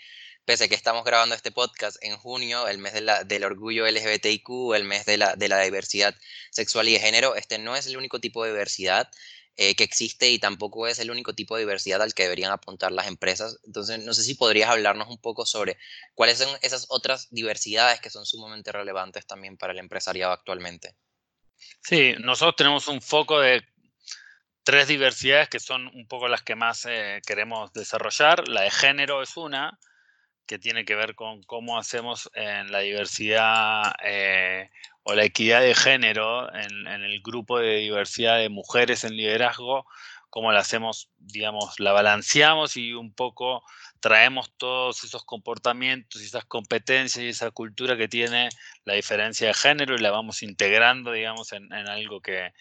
pese 0.45 0.65
a 0.65 0.67
que 0.67 0.75
estamos 0.75 1.03
grabando 1.03 1.35
este 1.35 1.51
podcast 1.51 1.97
en 2.01 2.17
junio, 2.17 2.67
el 2.67 2.77
mes 2.77 2.93
del 2.93 3.43
orgullo 3.43 3.89
LGBTIQ, 3.89 4.73
el 4.75 4.83
mes 4.83 5.05
de 5.05 5.17
la, 5.17 5.35
de 5.35 5.49
la 5.49 5.59
diversidad 5.61 6.15
sexual 6.51 6.89
y 6.89 6.93
de 6.93 6.99
género, 6.99 7.35
este 7.35 7.57
no 7.57 7.75
es 7.75 7.87
el 7.87 7.97
único 7.97 8.19
tipo 8.19 8.43
de 8.43 8.51
diversidad. 8.51 9.09
Eh, 9.55 9.75
que 9.75 9.83
existe 9.83 10.31
y 10.31 10.39
tampoco 10.39 10.87
es 10.87 10.97
el 10.97 11.11
único 11.11 11.35
tipo 11.35 11.55
de 11.55 11.61
diversidad 11.61 12.01
al 12.01 12.15
que 12.15 12.23
deberían 12.23 12.51
apuntar 12.51 12.91
las 12.91 13.05
empresas. 13.05 13.59
Entonces, 13.63 13.99
no 13.99 14.15
sé 14.15 14.23
si 14.23 14.33
podrías 14.33 14.67
hablarnos 14.71 15.09
un 15.09 15.19
poco 15.19 15.45
sobre 15.45 15.77
cuáles 16.15 16.39
son 16.39 16.49
esas 16.63 16.87
otras 16.89 17.27
diversidades 17.29 18.01
que 18.01 18.09
son 18.09 18.25
sumamente 18.25 18.71
relevantes 18.71 19.27
también 19.27 19.55
para 19.55 19.73
el 19.73 19.77
empresariado 19.77 20.33
actualmente. 20.33 20.95
Sí, 21.83 22.15
nosotros 22.19 22.55
tenemos 22.55 22.87
un 22.87 22.99
foco 22.99 23.39
de 23.39 23.61
tres 24.63 24.87
diversidades 24.87 25.49
que 25.49 25.59
son 25.59 25.85
un 25.85 26.07
poco 26.07 26.27
las 26.27 26.41
que 26.41 26.55
más 26.55 26.87
eh, 26.87 27.21
queremos 27.23 27.71
desarrollar. 27.73 28.47
La 28.47 28.61
de 28.61 28.71
género 28.71 29.21
es 29.21 29.37
una, 29.37 29.77
que 30.45 30.59
tiene 30.59 30.85
que 30.85 30.95
ver 30.95 31.15
con 31.15 31.41
cómo 31.43 31.77
hacemos 31.77 32.29
en 32.33 32.71
la 32.71 32.79
diversidad 32.79 33.93
eh, 34.03 34.69
o 35.03 35.13
la 35.13 35.23
equidad 35.23 35.61
de 35.61 35.75
género 35.75 36.53
en, 36.53 36.87
el 36.87 37.21
grupo 37.21 37.59
de 37.59 37.77
diversidad 37.77 38.37
de 38.37 38.49
mujeres 38.49 39.03
en 39.03 39.15
liderazgo, 39.15 39.85
cómo 40.29 40.51
la 40.51 40.59
hacemos, 40.59 41.09
digamos, 41.17 41.79
la 41.79 41.91
balanceamos 41.91 42.77
y 42.77 42.93
un 42.93 43.13
poco 43.13 43.63
traemos 43.99 44.51
todos 44.57 45.03
esos 45.03 45.23
comportamientos 45.23 46.21
y 46.21 46.25
esas 46.25 46.45
competencias 46.45 47.23
y 47.23 47.29
esa 47.29 47.51
cultura 47.51 47.95
que 47.95 48.09
tiene 48.09 48.49
la 48.83 48.95
diferencia 48.95 49.47
de 49.47 49.53
género 49.53 49.95
y 49.95 49.99
la 49.99 50.11
vamos 50.11 50.43
integrando, 50.43 51.11
digamos, 51.11 51.53
en 51.53 51.71
algo 51.71 52.21
que, 52.21 52.51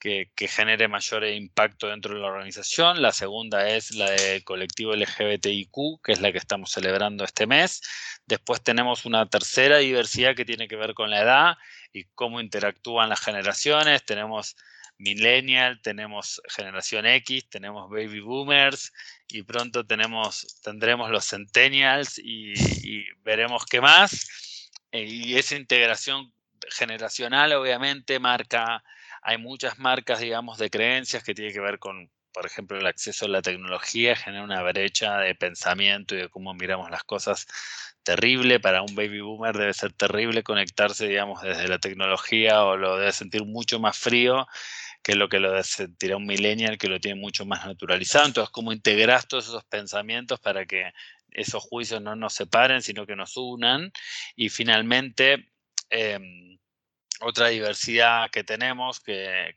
que, 0.00 0.30
genere 0.48 0.88
mayor 0.88 1.24
impacto 1.24 1.88
dentro 1.88 2.14
de 2.14 2.20
la 2.20 2.28
organización. 2.28 3.02
La 3.02 3.12
segunda 3.12 3.68
es 3.68 3.94
la 3.94 4.10
del 4.10 4.42
colectivo 4.42 4.96
LGBTIQ, 4.96 6.02
que 6.02 6.12
es 6.12 6.20
la 6.20 6.32
que 6.32 6.38
estamos 6.38 6.72
celebrando 6.72 7.22
este 7.24 7.46
mes. 7.46 7.82
Después 8.26 8.62
tenemos 8.62 9.04
una 9.04 9.26
tercera 9.28 9.78
diversidad 9.78 10.34
que 10.34 10.44
tiene 10.44 10.66
que 10.66 10.76
ver 10.76 10.94
con 10.94 11.10
la 11.10 11.20
edad 11.20 11.58
y 11.92 12.04
cómo 12.14 12.40
interactúan 12.40 13.10
las 13.10 13.20
generaciones. 13.20 14.04
Tenemos 14.04 14.56
millennial, 14.98 15.80
tenemos 15.82 16.40
generación 16.48 17.06
X, 17.06 17.48
tenemos 17.50 17.90
baby 17.90 18.20
boomers 18.20 18.92
y 19.28 19.42
pronto 19.42 19.86
tenemos, 19.86 20.60
tendremos 20.62 21.10
los 21.10 21.26
centennials 21.26 22.18
y, 22.18 22.52
y 22.82 23.04
veremos 23.22 23.66
qué 23.66 23.80
más. 23.80 24.70
Eh, 24.92 25.04
y 25.04 25.36
esa 25.36 25.56
integración 25.56 26.32
generacional 26.70 27.52
obviamente 27.52 28.18
marca 28.18 28.82
hay 29.22 29.38
muchas 29.38 29.78
marcas, 29.78 30.20
digamos, 30.20 30.58
de 30.58 30.70
creencias 30.70 31.22
que 31.22 31.34
tienen 31.34 31.52
que 31.52 31.60
ver 31.60 31.78
con, 31.78 32.10
por 32.32 32.46
ejemplo, 32.46 32.78
el 32.78 32.86
acceso 32.86 33.26
a 33.26 33.28
la 33.28 33.42
tecnología, 33.42 34.16
genera 34.16 34.44
una 34.44 34.62
brecha 34.62 35.18
de 35.18 35.34
pensamiento 35.34 36.14
y 36.14 36.18
de 36.18 36.28
cómo 36.28 36.54
miramos 36.54 36.90
las 36.90 37.04
cosas 37.04 37.46
terrible. 38.02 38.60
Para 38.60 38.82
un 38.82 38.94
baby 38.94 39.20
boomer 39.20 39.56
debe 39.56 39.74
ser 39.74 39.92
terrible 39.92 40.42
conectarse, 40.42 41.08
digamos, 41.08 41.42
desde 41.42 41.68
la 41.68 41.78
tecnología 41.78 42.64
o 42.64 42.76
lo 42.76 42.96
debe 42.96 43.12
sentir 43.12 43.44
mucho 43.44 43.78
más 43.80 43.98
frío 43.98 44.46
que 45.02 45.14
lo 45.14 45.28
que 45.28 45.40
lo 45.40 45.62
sentirá 45.62 46.16
un 46.16 46.26
millennial 46.26 46.78
que 46.78 46.88
lo 46.88 47.00
tiene 47.00 47.20
mucho 47.20 47.46
más 47.46 47.66
naturalizado. 47.66 48.26
Entonces, 48.26 48.50
¿cómo 48.50 48.72
integras 48.72 49.28
todos 49.28 49.46
esos 49.48 49.64
pensamientos 49.64 50.40
para 50.40 50.66
que 50.66 50.92
esos 51.30 51.62
juicios 51.62 52.02
no 52.02 52.16
nos 52.16 52.34
separen, 52.34 52.82
sino 52.82 53.06
que 53.06 53.16
nos 53.16 53.36
unan? 53.36 53.92
Y 54.36 54.50
finalmente, 54.50 55.48
em, 55.88 56.58
otra 57.20 57.48
diversidad 57.48 58.30
que 58.30 58.44
tenemos, 58.44 59.00
que, 59.00 59.54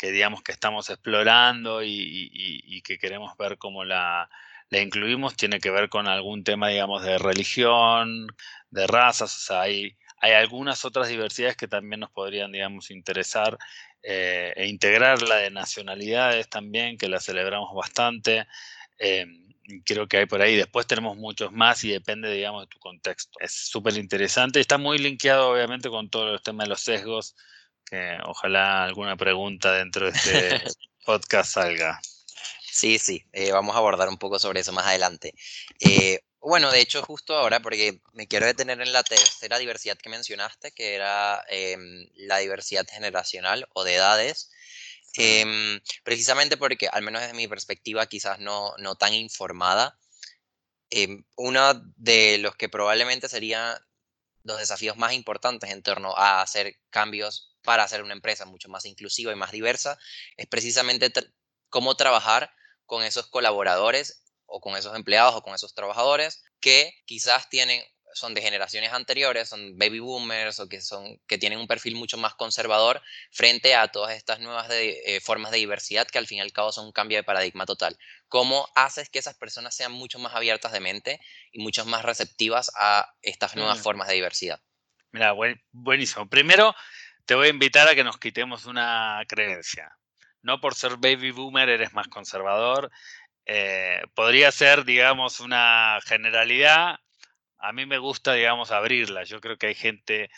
digamos 0.00 0.42
que 0.42 0.52
estamos 0.52 0.90
explorando 0.90 1.82
y, 1.82 2.82
que 2.82 2.98
queremos 2.98 3.36
ver 3.36 3.58
cómo 3.58 3.84
la, 3.84 4.28
incluimos, 4.70 5.36
tiene 5.36 5.60
que 5.60 5.70
ver 5.70 5.88
con 5.88 6.06
algún 6.06 6.44
tema, 6.44 6.68
digamos, 6.68 7.02
de 7.02 7.18
religión, 7.18 8.26
de 8.70 8.86
razas, 8.86 9.34
o 9.34 9.40
sea, 9.40 9.60
hay, 9.62 9.96
hay 10.20 10.32
algunas 10.32 10.84
otras 10.84 11.08
diversidades 11.08 11.56
que 11.56 11.68
también 11.68 12.00
nos 12.00 12.10
podrían, 12.10 12.52
digamos, 12.52 12.90
interesar 12.90 13.58
eh, 14.02 14.52
e 14.56 14.66
integrar 14.66 15.22
la 15.22 15.36
de 15.36 15.50
nacionalidades 15.50 16.48
también, 16.48 16.96
que 16.96 17.08
la 17.08 17.20
celebramos 17.20 17.74
bastante. 17.74 18.46
Em, 18.98 19.45
creo 19.84 20.06
que 20.06 20.18
hay 20.18 20.26
por 20.26 20.42
ahí. 20.42 20.56
Después 20.56 20.86
tenemos 20.86 21.16
muchos 21.16 21.52
más 21.52 21.82
y 21.84 21.90
depende, 21.90 22.32
digamos, 22.32 22.62
de 22.62 22.68
tu 22.68 22.78
contexto. 22.78 23.38
Es 23.40 23.52
súper 23.52 23.96
interesante. 23.96 24.60
Está 24.60 24.78
muy 24.78 24.98
linkeado, 24.98 25.50
obviamente, 25.50 25.88
con 25.88 26.10
todos 26.10 26.32
los 26.32 26.42
temas 26.42 26.66
de 26.66 26.70
los 26.70 26.80
sesgos, 26.80 27.36
que 27.84 28.18
ojalá 28.24 28.84
alguna 28.84 29.16
pregunta 29.16 29.72
dentro 29.72 30.10
de 30.10 30.16
este 30.16 30.62
podcast 31.04 31.52
salga. 31.52 32.00
Sí, 32.76 32.98
sí, 32.98 33.24
eh, 33.32 33.52
vamos 33.52 33.74
a 33.74 33.78
abordar 33.78 34.08
un 34.08 34.18
poco 34.18 34.38
sobre 34.38 34.60
eso 34.60 34.72
más 34.72 34.86
adelante. 34.86 35.32
Eh, 35.80 36.20
bueno, 36.40 36.70
de 36.70 36.80
hecho, 36.80 37.02
justo 37.02 37.34
ahora, 37.34 37.60
porque 37.60 38.00
me 38.12 38.28
quiero 38.28 38.46
detener 38.46 38.80
en 38.80 38.92
la 38.92 39.02
tercera 39.02 39.58
diversidad 39.58 39.96
que 39.96 40.10
mencionaste, 40.10 40.72
que 40.72 40.94
era 40.94 41.42
em, 41.48 42.06
la 42.14 42.38
diversidad 42.38 42.86
generacional 42.86 43.66
o 43.72 43.82
de 43.82 43.94
edades. 43.94 44.50
Em, 45.16 45.80
precisamente 46.04 46.56
porque, 46.56 46.88
al 46.88 47.02
menos 47.02 47.22
desde 47.22 47.34
mi 47.34 47.48
perspectiva, 47.48 48.06
quizás 48.06 48.38
no, 48.38 48.74
no 48.78 48.96
tan 48.96 49.14
informada, 49.14 49.98
em, 50.90 51.24
uno 51.36 51.74
de 51.96 52.38
los 52.38 52.56
que 52.56 52.68
probablemente 52.68 53.28
serían 53.28 53.76
los 54.44 54.58
desafíos 54.58 54.96
más 54.96 55.12
importantes 55.12 55.70
en 55.70 55.82
torno 55.82 56.16
a 56.16 56.42
hacer 56.42 56.76
cambios 56.90 57.56
para 57.62 57.82
hacer 57.82 58.02
una 58.02 58.14
empresa 58.14 58.46
mucho 58.46 58.68
más 58.68 58.84
inclusiva 58.86 59.32
y 59.32 59.36
más 59.36 59.50
diversa, 59.52 59.98
es 60.36 60.46
precisamente 60.46 61.12
cómo 61.68 61.96
trabajar 61.96 62.50
con 62.86 63.02
esos 63.02 63.26
colaboradores 63.26 64.22
o 64.46 64.60
con 64.60 64.76
esos 64.76 64.94
empleados 64.94 65.34
o 65.34 65.42
con 65.42 65.54
esos 65.54 65.74
trabajadores 65.74 66.44
que 66.60 66.94
quizás 67.06 67.48
tienen 67.48 67.82
son 68.16 68.34
de 68.34 68.40
generaciones 68.40 68.92
anteriores, 68.92 69.48
son 69.48 69.76
baby 69.76 69.98
boomers 69.98 70.58
o 70.60 70.68
que, 70.68 70.80
son, 70.80 71.20
que 71.26 71.36
tienen 71.36 71.58
un 71.58 71.66
perfil 71.66 71.96
mucho 71.96 72.16
más 72.16 72.34
conservador 72.34 73.02
frente 73.30 73.74
a 73.74 73.88
todas 73.88 74.16
estas 74.16 74.40
nuevas 74.40 74.68
eh, 74.70 75.20
formas 75.22 75.52
de 75.52 75.58
diversidad 75.58 76.06
que 76.06 76.18
al 76.18 76.26
fin 76.26 76.38
y 76.38 76.40
al 76.40 76.52
cabo 76.52 76.72
son 76.72 76.86
un 76.86 76.92
cambio 76.92 77.18
de 77.18 77.24
paradigma 77.24 77.66
total. 77.66 77.98
¿Cómo 78.28 78.68
haces 78.74 79.10
que 79.10 79.18
esas 79.18 79.36
personas 79.36 79.74
sean 79.76 79.92
mucho 79.92 80.18
más 80.18 80.34
abiertas 80.34 80.72
de 80.72 80.80
mente 80.80 81.20
y 81.52 81.62
mucho 81.62 81.84
más 81.84 82.04
receptivas 82.04 82.72
a 82.78 83.12
estas 83.20 83.54
nuevas 83.54 83.80
mm. 83.80 83.82
formas 83.82 84.08
de 84.08 84.14
diversidad? 84.14 84.60
Mira, 85.12 85.34
buenísimo. 85.72 86.28
Primero, 86.28 86.74
te 87.26 87.34
voy 87.34 87.48
a 87.48 87.50
invitar 87.50 87.88
a 87.88 87.94
que 87.94 88.04
nos 88.04 88.18
quitemos 88.18 88.64
una 88.64 89.22
creencia. 89.28 89.94
No 90.42 90.60
por 90.60 90.74
ser 90.74 90.96
baby 90.96 91.32
boomer 91.32 91.68
eres 91.68 91.92
más 91.92 92.08
conservador. 92.08 92.90
Eh, 93.46 94.02
podría 94.14 94.50
ser, 94.52 94.84
digamos, 94.84 95.40
una 95.40 95.98
generalidad 96.04 96.98
a 97.58 97.72
mí 97.72 97.86
me 97.86 97.98
gusta, 97.98 98.34
digamos, 98.34 98.70
abrirla. 98.70 99.24
Yo 99.24 99.40
creo 99.40 99.56
que 99.56 99.68
hay 99.68 99.74
gente 99.74 100.30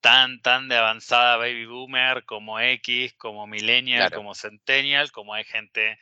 tan, 0.00 0.40
tan 0.42 0.68
de 0.68 0.76
avanzada 0.76 1.36
baby 1.36 1.66
boomer 1.66 2.24
como 2.24 2.60
X, 2.60 3.14
como 3.14 3.46
millennial, 3.46 4.10
como 4.12 4.34
centennial, 4.34 5.10
como 5.12 5.34
hay 5.34 5.44
gente 5.44 5.98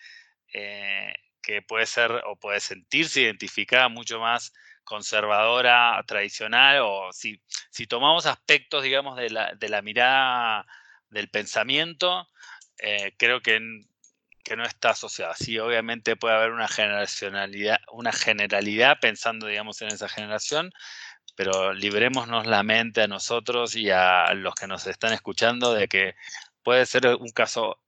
eh, 0.52 1.14
que 1.42 1.62
puede 1.62 1.86
ser 1.86 2.10
o 2.26 2.36
puede 2.36 2.60
sentirse 2.60 3.22
identificada 3.22 3.88
mucho 3.88 4.18
más 4.18 4.52
conservadora, 4.84 6.02
tradicional, 6.06 6.80
o 6.82 7.12
si, 7.12 7.40
si 7.70 7.86
tomamos 7.86 8.26
aspectos, 8.26 8.82
digamos, 8.82 9.16
de 9.16 9.30
la, 9.30 9.54
de 9.54 9.68
la 9.68 9.82
mirada 9.82 10.66
del 11.10 11.28
pensamiento, 11.28 12.28
eh, 12.78 13.14
creo 13.16 13.40
que 13.40 13.60
que 14.44 14.56
no 14.56 14.64
está 14.64 14.90
asociada. 14.90 15.34
Sí, 15.34 15.58
obviamente 15.58 16.16
puede 16.16 16.34
haber 16.34 16.50
una 16.50 16.68
generacionalidad, 16.68 17.78
una 17.92 18.12
generalidad 18.12 18.98
pensando, 19.00 19.46
digamos, 19.46 19.80
en 19.82 19.88
esa 19.88 20.08
generación, 20.08 20.72
pero 21.36 21.72
librémonos 21.72 22.46
la 22.46 22.62
mente 22.62 23.02
a 23.02 23.08
nosotros 23.08 23.76
y 23.76 23.90
a 23.90 24.32
los 24.34 24.54
que 24.54 24.66
nos 24.66 24.86
están 24.86 25.12
escuchando 25.12 25.74
de 25.74 25.88
que 25.88 26.14
puede 26.62 26.86
ser 26.86 27.06
un 27.06 27.30
caso, 27.30 27.78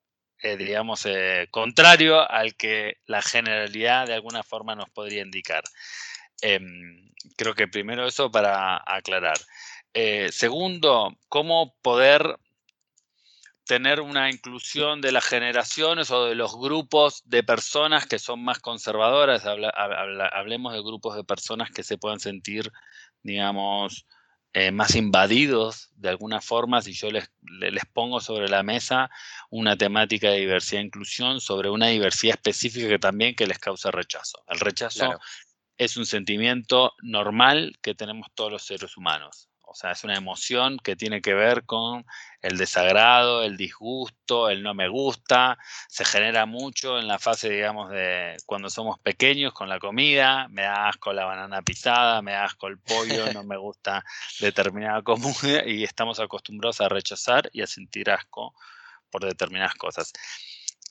eh, 0.42 0.56
eh, 1.04 1.47
contrario 1.50 2.30
al 2.30 2.54
que 2.56 2.99
la 3.06 3.23
generalidad 3.23 4.06
de 4.06 4.14
alguna 4.14 4.42
forma 4.42 4.75
nos 4.75 4.90
podría 4.90 5.23
indicar. 5.23 5.62
Em, 6.40 7.11
creo 7.37 7.54
que 7.54 7.68
primero 7.68 8.06
eso 8.06 8.30
para 8.30 8.82
aclarar. 8.87 9.38
Eh, 9.94 10.30
segundo, 10.32 11.16
cómo 11.28 11.76
poder 11.82 12.38
tener 13.64 14.00
una 14.00 14.31
inclusión 14.31 15.00
de 15.00 15.12
las 15.12 15.25
generaciones 15.25 16.11
o 16.11 16.25
de 16.26 16.35
los 16.35 16.57
grupos 16.57 17.23
de 17.25 17.42
personas 17.42 18.07
que 18.07 18.19
son 18.19 18.42
más 18.42 18.59
conservadoras. 18.59 19.45
hablemos 19.47 20.73
de 20.73 20.81
grupos 20.81 21.16
de 21.16 21.25
personas 21.25 21.71
que 21.71 21.83
se 21.83 21.99
puedan 21.99 22.21
sentir, 22.21 22.73
digamos, 23.23 24.07
eh, 24.54 24.71
más 24.71 24.97
invadidos 24.97 25.90
de 25.95 26.11
alguna 26.11 26.42
forma 26.42 26.83
si 26.83 26.92
yo 26.92 27.11
les, 27.11 27.33
les, 27.40 27.87
pongo 27.87 28.21
sobre 28.21 28.49
la 28.49 28.62
mesa 28.62 29.09
una 29.49 29.78
temática 29.78 30.28
de 30.28 30.40
diversidad 30.40 30.83
e 30.83 30.85
inclusión 30.85 31.40
sobre 31.40 31.71
una 31.71 31.87
diversidad 31.87 32.35
específica 32.35 32.87
que 32.87 32.99
también 32.99 33.35
que 33.35 33.47
les 33.47 33.59
causa 33.59 33.90
rechazo. 33.90 34.45
El 34.49 34.61
rechazo 34.61 35.19
es 35.78 35.97
un 35.97 36.04
sentimiento 36.04 36.92
normal 37.00 37.78
que 37.81 37.95
tenemos 37.95 38.28
todos 38.35 38.52
los 38.52 38.62
seres 38.62 38.99
humanos 38.99 39.49
O 39.73 39.75
sea, 39.75 39.93
es 39.93 40.05
una 40.05 40.17
emoción 40.17 40.76
que 40.76 40.97
tiene 40.97 41.23
que 41.23 41.33
ver 41.33 41.64
con 41.64 42.05
el 42.43 42.59
desagrado, 42.59 43.43
el 43.43 43.57
disgusto, 43.57 44.50
el 44.50 44.62
no 44.62 44.75
me 44.75 44.87
gusta. 44.87 45.57
Se 45.88 46.05
genera 46.05 46.45
mucho 46.45 46.99
en 46.99 47.09
la 47.09 47.19
fase, 47.19 47.49
digamos, 47.49 47.91
de 47.91 48.37
cuando 48.45 48.69
somos 48.69 48.99
pequeños 48.99 49.55
con 49.55 49.71
la 49.71 49.79
comida. 49.79 50.47
Me 50.49 50.62
da 50.62 50.88
asco 50.88 51.14
la 51.14 51.25
banana 51.25 51.62
pisada, 51.62 52.21
me 52.21 52.33
da 52.33 52.45
asco 52.45 52.67
el 52.67 52.79
pollo, 52.79 53.33
no 53.33 53.45
me 53.45 53.57
gusta 53.57 54.05
determinada 54.41 55.00
comida 55.00 55.67
y 55.67 55.85
estamos 55.85 56.21
acostumbrados 56.21 56.83
a 56.83 56.91
rechazar 56.91 57.49
y 57.55 57.62
a 57.62 57.67
sentir 57.67 58.11
asco 58.11 58.55
por 59.11 59.25
determinadas 59.25 59.75
cosas. 59.76 60.12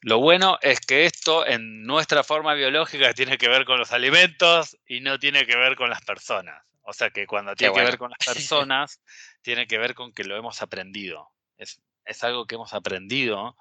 Lo 0.02 0.18
bueno 0.18 0.58
es 0.64 0.80
que 0.80 1.06
esto 1.06 1.46
en 1.46 1.84
nuestra 1.84 2.24
forma 2.24 2.56
biológica 2.56 3.14
tiene 3.14 3.38
que 3.38 3.48
ver 3.48 3.66
con 3.66 3.78
los 3.78 3.92
alimentos 3.92 4.76
y 4.88 5.02
no 5.02 5.20
tiene 5.20 5.46
que 5.46 5.56
ver 5.56 5.76
con 5.76 5.92
las 5.92 6.02
personas. 6.02 6.71
O 6.84 6.94
sea 6.94 7.10
que 7.12 7.28
cuando 7.28 7.56
tiene 7.56 7.74
que 7.74 7.84
ver 7.84 7.98
con 7.98 8.12
las 8.12 8.20
personas, 8.26 9.02
tiene 9.42 9.68
que 9.68 9.78
ver 9.78 9.94
con 9.94 10.14
que 10.14 10.24
lo 10.24 10.36
hemos 10.36 10.62
aprendido. 10.62 11.30
Es, 11.58 11.82
es 12.06 12.24
algo 12.24 12.46
que 12.46 12.56
hemos 12.56 12.74
aprendido, 12.74 13.56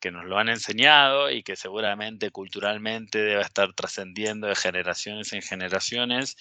que 0.00 0.10
nos 0.10 0.24
lo 0.26 0.38
han 0.38 0.48
enseñado 0.48 1.30
y 1.30 1.42
que 1.42 1.56
seguramente 1.56 2.30
culturalmente 2.30 3.18
debe 3.18 3.40
estar 3.40 3.72
trascendiendo 3.72 4.46
de 4.46 4.54
generaciones 4.54 5.32
en 5.32 5.42
generaciones. 5.42 6.36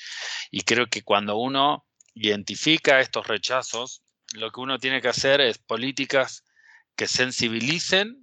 Y 0.52 0.62
creo 0.62 0.88
que 0.88 1.04
cuando 1.04 1.38
uno 1.38 1.86
identifica 2.14 3.00
estos 3.00 3.28
rechazos, 3.28 4.04
lo 4.34 4.52
que 4.52 4.60
uno 4.60 4.78
tiene 4.78 5.02
que 5.02 5.08
hacer 5.08 5.40
es 5.40 5.58
políticas 5.58 6.44
que 6.98 7.08
sensibilicen 7.08 8.22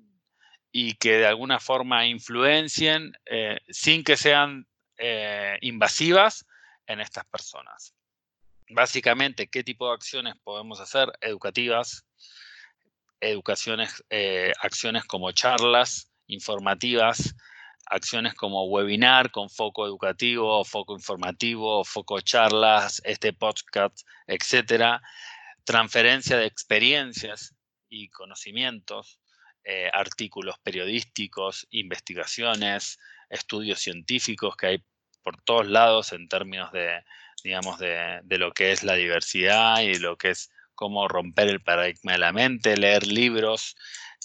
y 0.71 0.95
que 0.95 1.19
de 1.19 1.27
alguna 1.27 1.61
forma 1.61 2.07
influencien 2.07 3.13
eh, 3.27 3.59
sin 3.69 4.05
que 4.05 4.17
sean 4.17 4.67
eh, 4.99 5.59
invasivas 5.61 6.47
en 6.87 7.01
estas 7.01 7.25
personas 7.27 7.95
básicamente 8.75 9.49
qué 9.49 9.63
tipo 9.63 9.89
de 9.89 9.95
acciones 9.95 10.35
podemos 10.43 10.81
hacer 10.81 11.13
educativas, 11.21 12.05
educaciones, 13.21 14.05
eh, 14.11 14.53
acciones 14.61 15.05
como 15.05 15.31
charlas 15.33 16.11
informativas, 16.27 17.35
acciones 17.87 18.35
como 18.35 18.65
webinar 18.65 19.31
con 19.31 19.51
foco 19.51 19.87
educativo, 19.87 20.65
foco 20.65 20.95
informativo, 20.95 21.85
foco 21.85 22.21
charlas, 22.21 23.03
este 23.05 23.33
podcast, 23.33 24.07
etcétera, 24.27 25.03
transferencia 25.65 26.37
de 26.37 26.47
experiencias 26.47 27.55
y 27.89 28.09
conocimientos, 28.09 29.21
eh, 29.65 29.91
artículos 29.93 30.59
periodísticos, 30.63 31.67
investigaciones, 31.71 32.99
estudios 33.29 33.81
científicos 33.81 34.57
que 34.57 34.67
hay 34.67 34.85
por 35.23 35.41
todos 35.43 35.69
lados 35.69 36.13
en 36.13 36.29
términos 36.29 36.73
de, 36.73 37.03
digamos, 37.43 37.79
de, 37.79 38.23
lo 38.29 38.53
que 38.53 38.73
es 38.73 38.83
la 38.83 38.95
diversidad 38.95 39.81
y 39.81 39.95
lo 39.95 40.17
que 40.17 40.31
es 40.31 40.51
cómo 40.75 41.09
romper 41.09 41.49
el 41.49 41.63
paradigma 41.63 42.13
de 42.13 42.19
la 42.19 42.33
mente, 42.33 42.77
leer 42.77 43.07
libros, 43.07 43.77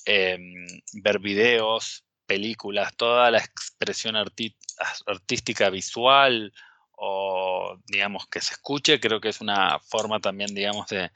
em, 0.06 0.66
ver 0.94 1.20
videos, 1.20 2.04
películas, 2.26 2.96
toda 2.96 3.32
la 3.32 3.40
expresión 3.40 4.16
artística 4.16 5.70
visual 5.70 6.52
o, 7.00 7.80
digamos, 7.86 8.28
que 8.28 8.42
se 8.42 8.54
escuche, 8.56 9.00
creo 9.00 9.22
que 9.22 9.30
es 9.30 9.40
una 9.40 9.80
forma 9.80 10.20
también, 10.20 10.54
digamos, 10.56 10.88
de 10.88 11.12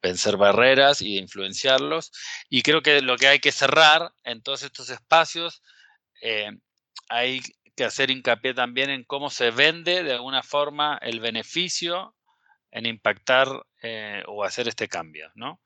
vencer 0.00 0.36
barreras 0.36 1.02
y 1.02 1.14
de 1.14 1.20
influenciarlos. 1.22 2.12
Y 2.48 2.62
creo 2.62 2.82
que 2.82 3.02
lo 3.02 3.16
que 3.16 3.26
hay 3.26 3.40
que 3.40 3.50
cerrar 3.50 4.12
en 4.22 4.42
todos 4.42 4.62
estos 4.62 4.90
espacios, 4.90 5.60
eh, 6.22 6.50
hay 7.08 7.42
que 7.76 7.84
hacer 7.84 8.10
hincapié 8.10 8.54
también 8.54 8.90
en 8.90 9.04
cómo 9.04 9.30
se 9.30 9.50
vende 9.50 10.02
de 10.02 10.12
alguna 10.12 10.42
forma 10.42 10.98
el 11.02 11.20
beneficio 11.20 12.14
en 12.70 12.86
impactar 12.86 13.48
eh, 13.82 14.22
o 14.26 14.44
hacer 14.44 14.68
este 14.68 14.88
cambio, 14.88 15.30
¿no? 15.34 15.60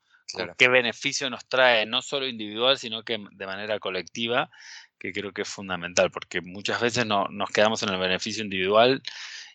¿Qué 0.57 0.67
beneficio 0.67 1.27
nos 1.31 1.47
trae 1.47 1.87
no 1.87 2.03
solo 2.03 2.27
individual, 2.27 2.77
sino 2.77 3.03
que 3.03 3.17
de 3.31 3.45
manera 3.47 3.79
colectiva, 3.79 4.51
que 4.99 5.11
creo 5.11 5.31
que 5.31 5.41
es 5.41 5.49
fundamental, 5.49 6.11
porque 6.11 6.39
muchas 6.41 6.79
veces 6.79 7.05
no, 7.07 7.27
nos 7.29 7.49
quedamos 7.49 7.81
en 7.81 7.89
el 7.89 7.99
beneficio 7.99 8.43
individual 8.43 9.01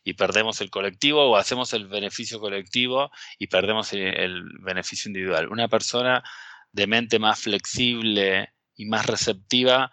y 0.03 0.15
perdemos 0.15 0.61
el 0.61 0.71
colectivo 0.71 1.31
o 1.31 1.37
hacemos 1.37 1.73
el 1.75 1.87
beneficio 1.87 2.41
colectivo 2.41 3.13
y 3.39 3.47
perdemos 3.47 3.93
el 3.93 4.45
beneficio 4.61 5.09
individual. 5.09 5.49
Una 5.49 5.69
persona 5.69 6.25
de 6.73 6.87
mente 6.89 7.21
más 7.21 7.41
flexible 7.41 8.53
y 8.75 8.87
más 8.87 9.07
receptiva 9.07 9.93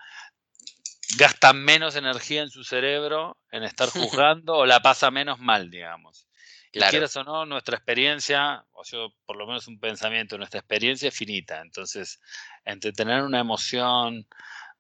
gasta 1.18 1.54
menos 1.54 1.96
energía 1.96 2.42
en 2.42 2.50
su 2.50 2.64
cerebro 2.64 3.38
en 3.52 3.64
estar 3.64 3.90
juzgando 3.90 4.56
o 4.56 4.66
la 4.66 4.82
pasa 4.82 5.12
menos 5.12 5.40
mal, 5.40 5.70
digamos. 5.70 6.28
Claro. 6.72 6.92
quieras 6.92 7.18
o 7.18 7.24
no, 7.26 7.46
nuestra 7.46 7.76
experiencia, 7.76 8.64
o 8.72 8.86
sea, 8.86 9.00
por 9.26 9.36
lo 9.36 9.46
menos 9.46 9.68
un 9.68 9.78
pensamiento, 9.78 10.38
nuestra 10.38 10.62
experiencia 10.62 11.10
es 11.10 11.16
finita. 11.16 11.60
Entonces, 11.60 12.22
entre 12.64 12.94
tener 12.94 13.24
una 13.24 13.42
emoción 13.42 14.26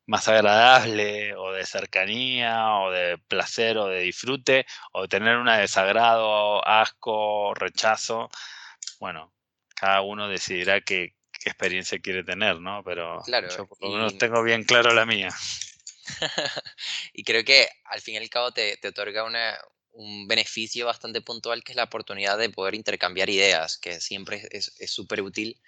más 0.06 0.28
agradable 0.30 1.36
o 1.36 1.52
de 1.52 1.66
cercanía 1.66 2.76
o 2.78 2.92
de 2.92 3.18
placer 3.28 3.78
o 3.78 3.88
de 3.88 4.00
disfrute 4.00 4.66
o 4.94 5.02
de 5.02 5.08
tener 5.10 5.36
un 5.36 5.48
desagrado, 5.48 6.66
asco, 6.66 7.54
rechazo, 7.56 8.30
bueno, 9.00 9.34
cada 9.76 10.02
uno 10.02 10.28
decidirá 10.28 10.82
qué, 10.82 11.16
experiencia 11.44 12.00
quiere 12.00 12.24
tener, 12.24 12.60
¿no? 12.60 12.84
Pero 12.84 13.20
yo 13.26 13.68
por 13.68 13.82
lo 13.82 13.90
menos 13.90 14.18
tengo 14.18 14.44
bien 14.44 14.64
claro 14.64 14.94
la 14.94 15.06
mía. 15.06 15.30
y 17.14 17.24
creo 17.24 17.44
que 17.44 17.68
al 17.86 18.02
fin 18.02 18.16
y 18.16 18.18
al 18.18 18.30
cabo 18.30 18.52
te, 18.52 18.80
otorga 18.88 19.26
un 19.94 20.28
beneficio 20.28 20.86
bastante 20.86 21.22
puntual 21.22 21.64
que 21.64 21.74
es 21.74 21.76
la 21.76 21.84
oportunidad 21.84 22.38
de 22.38 22.50
poder 22.50 22.76
intercambiar 22.76 23.30
ideas, 23.30 23.78
que 23.78 24.00
siempre 24.00 24.48
es 24.52 24.72
súper 24.88 25.22
útil, 25.22 25.60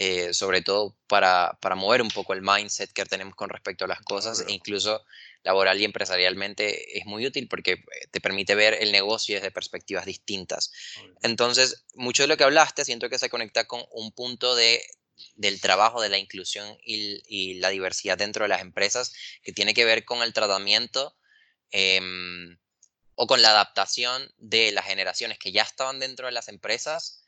eh, 0.00 0.32
sobre 0.32 0.62
todo 0.62 0.96
para, 1.08 1.58
mover 1.74 2.02
un 2.02 2.08
poco 2.08 2.32
el 2.32 2.40
mindset 2.40 2.92
que 2.92 3.04
tenemos 3.04 3.34
con 3.34 3.50
respecto 3.50 3.84
a 3.84 3.88
las 3.88 4.00
cosas, 4.02 4.44
e 4.46 4.52
incluso 4.52 5.04
laboral 5.42 5.80
y 5.80 5.84
empresarialmente 5.84 6.96
es 6.96 7.04
muy 7.04 7.26
útil 7.26 7.48
porque 7.48 7.72
eh, 7.72 7.82
te 8.12 8.20
permite 8.20 8.54
ver 8.54 8.74
el 8.80 8.92
negocio 8.92 9.34
desde 9.34 9.50
perspectivas 9.50 10.06
distintas. 10.06 10.70
Entonces, 11.22 11.84
mucho 11.94 12.22
de 12.22 12.28
lo 12.28 12.36
que 12.36 12.44
hablaste 12.44 12.84
siento 12.84 13.08
que 13.08 13.18
se 13.18 13.28
conecta 13.28 13.64
con 13.64 13.82
un 13.90 14.12
punto 14.12 14.54
de 14.54 14.84
del 15.36 15.60
trabajo 15.60 16.00
de 16.00 16.08
la 16.08 16.18
inclusión 16.18 16.78
y, 16.84 17.54
la 17.54 17.70
diversidad 17.70 18.18
dentro 18.18 18.44
de 18.44 18.48
las 18.48 18.62
empresas, 18.62 19.12
que 19.42 19.52
tiene 19.52 19.74
que 19.74 19.84
ver 19.84 20.04
con 20.04 20.22
el 20.22 20.32
tratamiento 20.32 21.16
em, 21.70 22.58
o 23.14 23.26
con 23.26 23.42
la 23.42 23.50
adaptación 23.50 24.32
de 24.38 24.72
las 24.72 24.86
generaciones 24.86 25.38
que 25.38 25.52
ya 25.52 25.62
estaban 25.62 25.98
dentro 26.00 26.26
de 26.26 26.32
las 26.32 26.48
empresas 26.48 27.24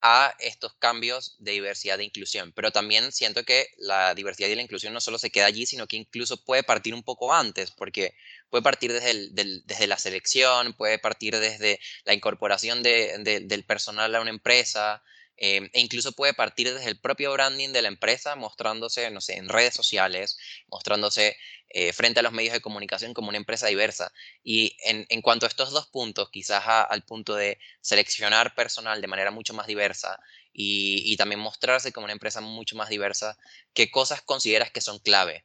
a 0.00 0.34
estos 0.38 0.74
cambios 0.74 1.36
de 1.38 1.52
diversidad 1.52 1.98
e 2.00 2.04
inclusión. 2.04 2.52
Pero 2.52 2.70
también 2.70 3.10
siento 3.12 3.44
que 3.44 3.68
la 3.78 4.14
diversidad 4.14 4.48
y 4.48 4.54
la 4.54 4.62
inclusión 4.62 4.92
no 4.92 5.00
solo 5.00 5.18
se 5.18 5.30
queda 5.30 5.46
allí, 5.46 5.66
sino 5.66 5.86
que 5.86 5.96
incluso 5.96 6.44
puede 6.44 6.62
partir 6.62 6.94
un 6.94 7.02
poco 7.02 7.34
antes, 7.34 7.70
porque 7.72 8.14
puede 8.50 8.62
partir 8.62 8.92
desde, 8.92 9.30
desde 9.64 9.86
la 9.86 9.98
selección, 9.98 10.74
puede 10.74 10.98
partir 10.98 11.36
desde 11.38 11.80
la 12.04 12.14
incorporación 12.14 12.82
del 12.82 13.64
personal 13.64 14.14
a 14.14 14.20
una 14.20 14.30
empresa, 14.30 15.02
Em, 15.40 15.70
e 15.72 15.80
incluso 15.80 16.12
puede 16.12 16.34
partir 16.34 16.72
desde 16.72 16.88
el 16.88 16.98
propio 16.98 17.32
branding 17.32 17.70
de 17.70 17.82
la 17.82 17.88
empresa, 17.88 18.34
mostrándose, 18.34 19.08
no 19.10 19.20
sé, 19.20 19.36
en 19.36 19.48
redes 19.48 19.72
sociales, 19.72 20.36
mostrándose 20.66 21.36
eh, 21.68 21.92
frente 21.92 22.18
a 22.18 22.22
los 22.24 22.32
medios 22.32 22.54
de 22.54 22.60
comunicación 22.60 23.14
como 23.14 23.28
una 23.28 23.38
empresa 23.38 23.68
diversa. 23.68 24.12
Y 24.42 24.76
en, 24.84 25.22
cuanto 25.22 25.46
a 25.46 25.48
estos 25.48 25.70
dos 25.70 25.86
puntos, 25.86 26.30
quizás 26.30 26.64
al 26.66 27.04
punto 27.04 27.36
de 27.36 27.58
seleccionar 27.80 28.56
personal 28.56 29.00
de 29.00 29.06
manera 29.06 29.30
mucho 29.30 29.54
más 29.54 29.68
diversa 29.68 30.18
y, 30.52 31.16
también 31.16 31.40
mostrarse 31.40 31.92
como 31.92 32.06
una 32.06 32.14
empresa 32.14 32.40
mucho 32.40 32.74
más 32.74 32.88
diversa, 32.88 33.38
¿qué 33.74 33.92
cosas 33.92 34.22
consideras 34.22 34.72
que 34.72 34.80
son 34.80 34.98
clave? 34.98 35.44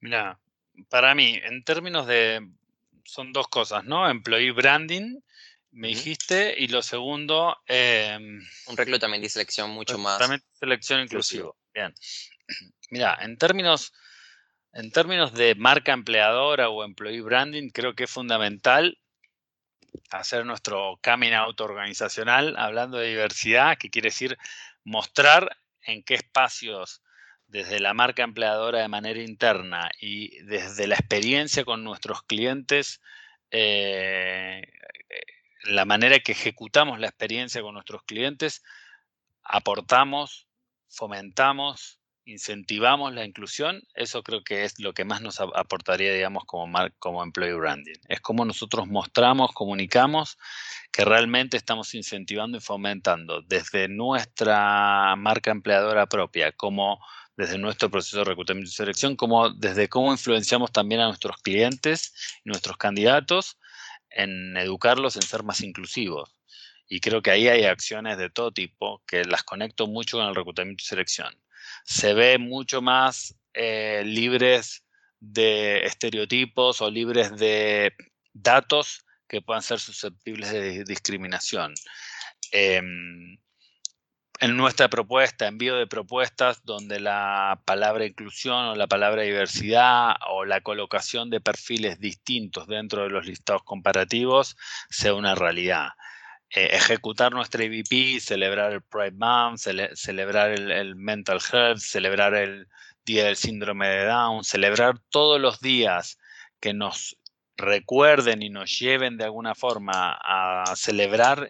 Mira, 0.00 0.40
para 0.88 1.14
mí, 1.14 1.38
en 1.44 1.62
términos 1.62 2.06
de, 2.06 2.40
son 3.04 3.34
dos 3.34 3.48
cosas, 3.48 3.84
¿no? 3.84 4.08
Employee 4.08 4.52
branding 4.52 5.20
me 5.72 5.88
dijiste, 5.88 6.54
y 6.58 6.68
lo 6.68 6.82
segundo... 6.82 7.56
Em, 7.66 8.40
un 8.66 8.76
reclutamiento 8.76 9.26
y 9.26 9.30
selección 9.30 9.70
mucho 9.70 9.98
más... 9.98 10.20
Selección 10.52 11.00
inclusivo. 11.00 11.56
Bien. 11.74 11.94
Mira, 12.90 13.18
en 13.20 13.38
términos, 13.38 13.92
en 14.72 14.90
términos 14.92 15.32
de 15.32 15.54
marca 15.54 15.92
empleadora 15.92 16.68
o 16.68 16.84
employee 16.84 17.22
branding, 17.22 17.70
creo 17.70 17.94
que 17.94 18.04
es 18.04 18.10
fundamental 18.10 18.98
hacer 20.10 20.44
nuestro 20.44 20.98
coming 21.02 21.32
out 21.32 21.60
organizacional 21.60 22.54
hablando 22.58 22.98
de 22.98 23.08
diversidad, 23.08 23.78
que 23.78 23.90
quiere 23.90 24.08
decir 24.08 24.38
mostrar 24.84 25.56
en 25.84 26.02
qué 26.02 26.14
espacios 26.14 27.02
desde 27.46 27.80
la 27.80 27.92
marca 27.94 28.22
empleadora 28.22 28.80
de 28.80 28.88
manera 28.88 29.20
interna 29.22 29.90
y 30.00 30.42
desde 30.44 30.86
la 30.86 30.96
experiencia 30.96 31.64
con 31.64 31.84
nuestros 31.84 32.22
clientes 32.22 33.00
eh, 33.50 34.62
la 35.64 35.84
manera 35.84 36.20
que 36.20 36.32
ejecutamos 36.32 36.98
la 37.00 37.08
experiencia 37.08 37.62
con 37.62 37.74
nuestros 37.74 38.02
clientes, 38.04 38.62
aportamos, 39.42 40.48
fomentamos 40.88 42.02
incentivamos 42.24 43.12
la 43.12 43.24
inclusión, 43.24 43.82
eso 43.94 44.22
creo 44.22 44.42
que 44.44 44.64
es 44.64 44.78
lo 44.78 44.92
que 44.92 45.04
más 45.04 45.22
nos 45.22 45.40
aportaría, 45.40 46.12
digamos, 46.12 46.44
como, 46.44 46.78
como 46.98 47.22
employee 47.22 47.54
branding. 47.54 47.98
Es 48.08 48.20
como 48.20 48.44
nosotros 48.44 48.86
mostramos, 48.86 49.52
comunicamos 49.52 50.38
que 50.92 51.04
realmente 51.04 51.56
estamos 51.56 51.94
incentivando 51.94 52.58
y 52.58 52.60
fomentando 52.60 53.42
desde 53.42 53.88
nuestra 53.88 55.14
marca 55.16 55.50
empleadora 55.50 56.06
propia, 56.06 56.52
como 56.52 57.00
desde 57.36 57.58
nuestro 57.58 57.90
proceso 57.90 58.18
de 58.18 58.24
reclutamiento 58.24 58.68
y 58.68 58.72
selección, 58.72 59.16
como 59.16 59.50
desde 59.50 59.88
cómo 59.88 60.12
influenciamos 60.12 60.70
también 60.70 61.00
a 61.00 61.06
nuestros 61.06 61.38
clientes 61.38 62.14
y 62.44 62.50
nuestros 62.50 62.76
candidatos 62.76 63.58
en 64.14 64.56
educarlos 64.56 65.16
en 65.16 65.22
ser 65.22 65.42
más 65.42 65.60
inclusivos. 65.60 66.34
Y 66.88 67.00
creo 67.00 67.22
que 67.22 67.30
ahí 67.30 67.48
hay 67.48 67.64
acciones 67.64 68.18
de 68.18 68.30
todo 68.30 68.52
tipo 68.52 69.02
que 69.06 69.24
las 69.24 69.42
conecto 69.44 69.86
mucho 69.86 70.18
con 70.18 70.26
el 70.26 70.34
reclutamiento 70.34 70.82
y 70.82 70.86
selección 70.86 71.42
se 71.84 72.14
ve 72.14 72.38
mucho 72.38 72.82
más 72.82 73.34
eh, 73.54 74.02
libres 74.04 74.84
de 75.20 75.84
estereotipos 75.84 76.80
o 76.80 76.90
libres 76.90 77.36
de 77.36 77.92
datos 78.32 79.04
que 79.28 79.42
puedan 79.42 79.62
ser 79.62 79.78
susceptibles 79.78 80.50
de 80.52 80.84
discriminación. 80.84 81.74
Em, 82.50 83.38
en 84.42 84.56
nuestra 84.56 84.88
propuesta, 84.88 85.46
envío 85.46 85.76
de 85.76 85.86
propuestas 85.86 86.64
donde 86.64 86.98
la 86.98 87.62
palabra 87.64 88.04
inclusión 88.04 88.64
o 88.64 88.74
la 88.74 88.88
palabra 88.88 89.22
diversidad 89.22 90.16
o 90.28 90.44
la 90.44 90.60
colocación 90.60 91.30
de 91.30 91.40
perfiles 91.40 92.00
distintos 92.00 92.66
dentro 92.66 93.04
de 93.04 93.10
los 93.10 93.24
listados 93.24 93.62
comparativos 93.62 94.56
sea 94.90 95.14
una 95.14 95.36
realidad. 95.36 95.90
Eh, 96.50 96.70
ejecutar 96.72 97.32
nuestra 97.32 97.62
EVP, 97.62 98.18
celebrar 98.18 98.72
el 98.72 98.82
Pride 98.82 99.12
Month, 99.12 99.60
celebrar 99.94 100.50
el, 100.50 100.96
Mental 100.96 101.38
Health, 101.52 101.78
celebrar 101.78 102.34
el 102.34 102.66
Día 103.06 103.26
del 103.26 103.36
Síndrome 103.36 103.86
de 103.86 104.06
Down, 104.06 104.42
celebrar 104.42 104.98
todos 105.10 105.40
los 105.40 105.60
días 105.60 106.18
que 106.58 106.74
nos 106.74 107.16
recuerden 107.56 108.42
y 108.42 108.50
nos 108.50 108.76
lleven 108.76 109.18
de 109.18 109.24
alguna 109.24 109.54
forma 109.54 110.18
a 110.20 110.74
celebrar 110.74 111.48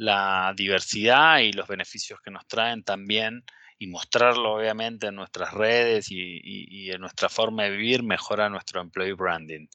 la 0.00 0.54
diversidad 0.56 1.40
y 1.40 1.52
los 1.52 1.68
beneficios 1.68 2.18
que 2.24 2.30
nos 2.30 2.46
traen 2.46 2.82
también 2.82 3.44
y 3.78 3.86
mostrarlo 3.86 4.54
obviamente 4.54 5.08
en 5.08 5.14
nuestras 5.14 5.52
redes 5.52 6.06
y, 6.08 6.90
en 6.90 7.02
nuestra 7.02 7.28
forma 7.28 7.64
de 7.64 7.72
vivir 7.72 8.02
mejora 8.02 8.48
nuestro 8.48 8.80
employee 8.80 9.12
branding. 9.12 9.66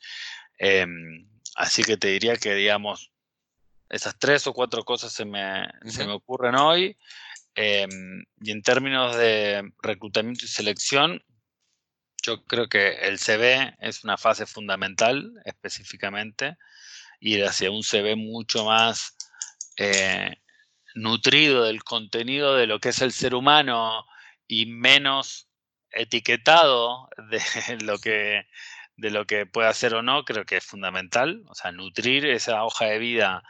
Em, 0.57 1.29
así 1.55 1.83
que 1.83 1.97
te 1.97 2.07
diría 2.07 2.37
que, 2.37 2.55
digamos, 2.55 3.11
esas 3.87 4.17
tres 4.17 4.47
o 4.47 4.53
cuatro 4.53 4.83
cosas 4.83 5.13
se 5.13 5.25
me, 5.25 5.67
se 5.85 6.07
me 6.07 6.13
ocurren 6.13 6.55
hoy. 6.55 6.97
Em, 7.53 8.25
y 8.41 8.49
en 8.49 8.63
términos 8.63 9.15
de 9.15 9.61
reclutamiento 9.83 10.45
y 10.45 10.47
selección, 10.47 11.23
yo 12.23 12.43
creo 12.45 12.67
que 12.67 12.95
el 13.07 13.19
CV 13.19 13.75
es 13.79 14.03
una 14.03 14.17
fase 14.17 14.47
fundamental 14.47 15.31
específicamente, 15.45 16.57
ir 17.19 17.45
hacia 17.45 17.69
un 17.69 17.83
CV 17.83 18.15
mucho 18.15 18.65
más 18.65 19.14
eh, 19.77 20.35
nutrido 20.95 21.63
del 21.63 21.83
contenido 21.83 22.55
de 22.55 22.67
lo 22.67 22.79
que 22.79 22.89
es 22.89 23.01
el 23.01 23.11
ser 23.11 23.35
humano 23.35 24.05
y 24.47 24.65
menos 24.65 25.49
etiquetado 25.91 27.09
de 27.29 27.77
lo 27.83 27.99
que 27.99 28.45
de 28.97 29.11
lo 29.11 29.25
que 29.25 29.45
puede 29.45 29.67
hacer 29.67 29.93
o 29.93 30.01
no, 30.01 30.23
creo 30.23 30.45
que 30.45 30.57
es 30.57 30.65
fundamental, 30.65 31.43
o 31.47 31.55
sea, 31.55 31.71
nutrir 31.71 32.25
esa 32.25 32.63
hoja 32.63 32.85
de 32.85 32.99
vida 32.99 33.43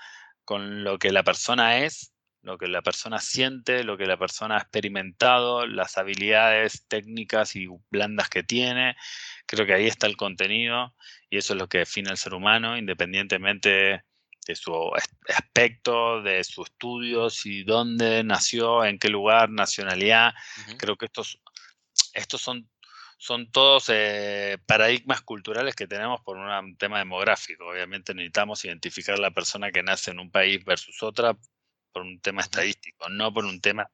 con 0.44 0.84
lo 0.84 0.98
que 0.98 1.12
la 1.12 1.24
persona 1.24 1.80
es, 1.80 2.14
lo 2.42 2.58
que 2.58 2.68
la 2.68 2.82
persona 2.82 3.20
siente, 3.20 3.84
lo 3.84 3.98
que 3.98 4.06
la 4.06 4.18
persona 4.18 4.56
ha 4.56 4.60
experimentado, 4.60 5.66
las 5.68 5.98
habilidades 5.98 6.86
técnicas 6.88 7.56
y 7.56 7.68
blandas 7.90 8.30
que 8.30 8.44
tiene. 8.44 8.96
Creo 9.48 9.66
que 9.66 9.74
ahí 9.74 9.88
está 9.88 10.08
el 10.08 10.18
contenido 10.18 10.96
y 11.30 11.38
eso 11.38 11.54
es 11.54 11.60
lo 11.60 11.68
que 11.68 11.80
define 11.80 12.10
al 12.12 12.18
ser 12.18 12.34
humano, 12.36 12.78
independientemente 12.78 14.04
de 14.46 14.56
su 14.56 14.92
aspecto, 15.28 16.22
de 16.22 16.44
su 16.44 16.64
estudio, 16.64 17.30
si 17.30 17.64
dónde 17.64 18.24
nació, 18.24 18.86
en 18.86 19.00
qué 19.00 19.10
lugar, 19.10 19.50
nacionalidad. 19.50 20.34
Creo 20.78 20.96
que 20.98 21.06
estos, 21.06 21.40
estos 22.14 22.42
son 22.42 22.70
son 23.18 23.50
todos 23.50 23.86
eh, 23.90 24.58
paradigmas 24.66 25.22
culturales 25.22 25.74
que 25.74 25.88
tenemos 25.88 26.22
por 26.22 26.38
un 26.38 26.78
tema 26.78 27.00
demográfico. 27.00 27.66
Obviamente 27.66 28.14
necesitamos 28.14 28.64
identificar 28.66 29.18
la 29.18 29.32
persona 29.32 29.72
que 29.72 29.84
nace 29.84 30.12
en 30.12 30.20
un 30.20 30.30
país 30.30 30.64
versus 30.66 31.02
otra 31.02 31.36
por 31.92 32.04
un 32.04 32.20
tema 32.20 32.42
estadístico, 32.42 33.10
no 33.10 33.34
por 33.34 33.46
un 33.46 33.62
tema 33.62 33.90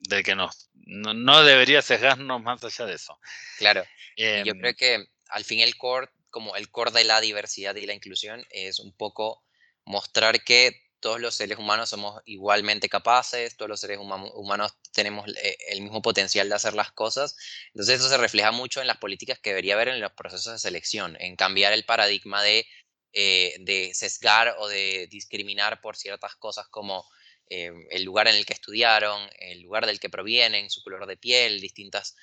de 0.00 0.22
que 0.22 0.34
nos, 0.34 0.70
no, 0.74 1.42
debería 1.42 1.80
sesgarnos 1.80 2.42
más 2.42 2.62
allá 2.64 2.86
de 2.86 2.94
eso. 2.94 3.18
Claro. 3.58 3.84
yo 4.16 4.52
creo 4.52 4.70
em 4.70 4.76
que 4.76 5.06
al 5.28 5.44
fin 5.44 5.60
el 5.60 5.76
core, 5.76 6.08
como 6.30 6.56
el 6.56 6.70
core 6.70 6.90
de 6.92 7.04
la 7.04 7.20
diversidad 7.20 7.74
y 7.76 7.86
la 7.86 7.94
inclusión, 7.94 8.44
es 8.50 8.80
un 8.80 8.92
poco 8.92 9.44
mostrar 9.84 10.44
que 10.44 10.88
todos 11.00 11.20
los 11.20 11.34
seres 11.34 11.58
humanos 11.58 11.90
somos 11.90 12.20
igualmente 12.24 12.88
capaces, 12.88 13.56
todos 13.56 13.68
los 13.68 13.80
seres 13.80 13.98
humanos 13.98 14.72
tenemos 14.92 15.28
eh, 15.42 15.56
el 15.68 15.80
mismo 15.80 16.02
potencial 16.02 16.48
de 16.48 16.54
hacer 16.54 16.74
las 16.74 16.92
cosas. 16.92 17.36
Entonces 17.68 18.00
eso 18.00 18.08
se 18.08 18.16
refleja 18.16 18.50
mucho 18.52 18.80
en 18.80 18.86
las 18.86 18.98
políticas 18.98 19.38
que 19.38 19.50
debería 19.50 19.74
haber 19.74 19.88
en 19.88 20.00
los 20.00 20.12
procesos 20.12 20.52
de 20.52 20.58
selección, 20.58 21.16
en 21.20 21.36
cambiar 21.36 21.72
el 21.72 21.84
paradigma 21.84 22.42
de, 22.42 22.66
eh, 23.12 23.54
de 23.60 23.94
sesgar 23.94 24.56
o 24.58 24.68
de 24.68 25.06
discriminar 25.10 25.80
por 25.80 25.96
ciertas 25.96 26.34
cosas 26.36 26.66
como 26.68 27.04
eh, 27.50 27.70
el 27.90 28.04
lugar 28.04 28.28
en 28.28 28.36
el 28.36 28.44
que 28.44 28.52
estudiaron, 28.52 29.28
el 29.38 29.62
lugar 29.62 29.86
del 29.86 30.00
que 30.00 30.10
provienen, 30.10 30.70
su 30.70 30.82
color 30.82 31.06
de 31.06 31.16
piel, 31.16 31.60
distintas 31.60 32.16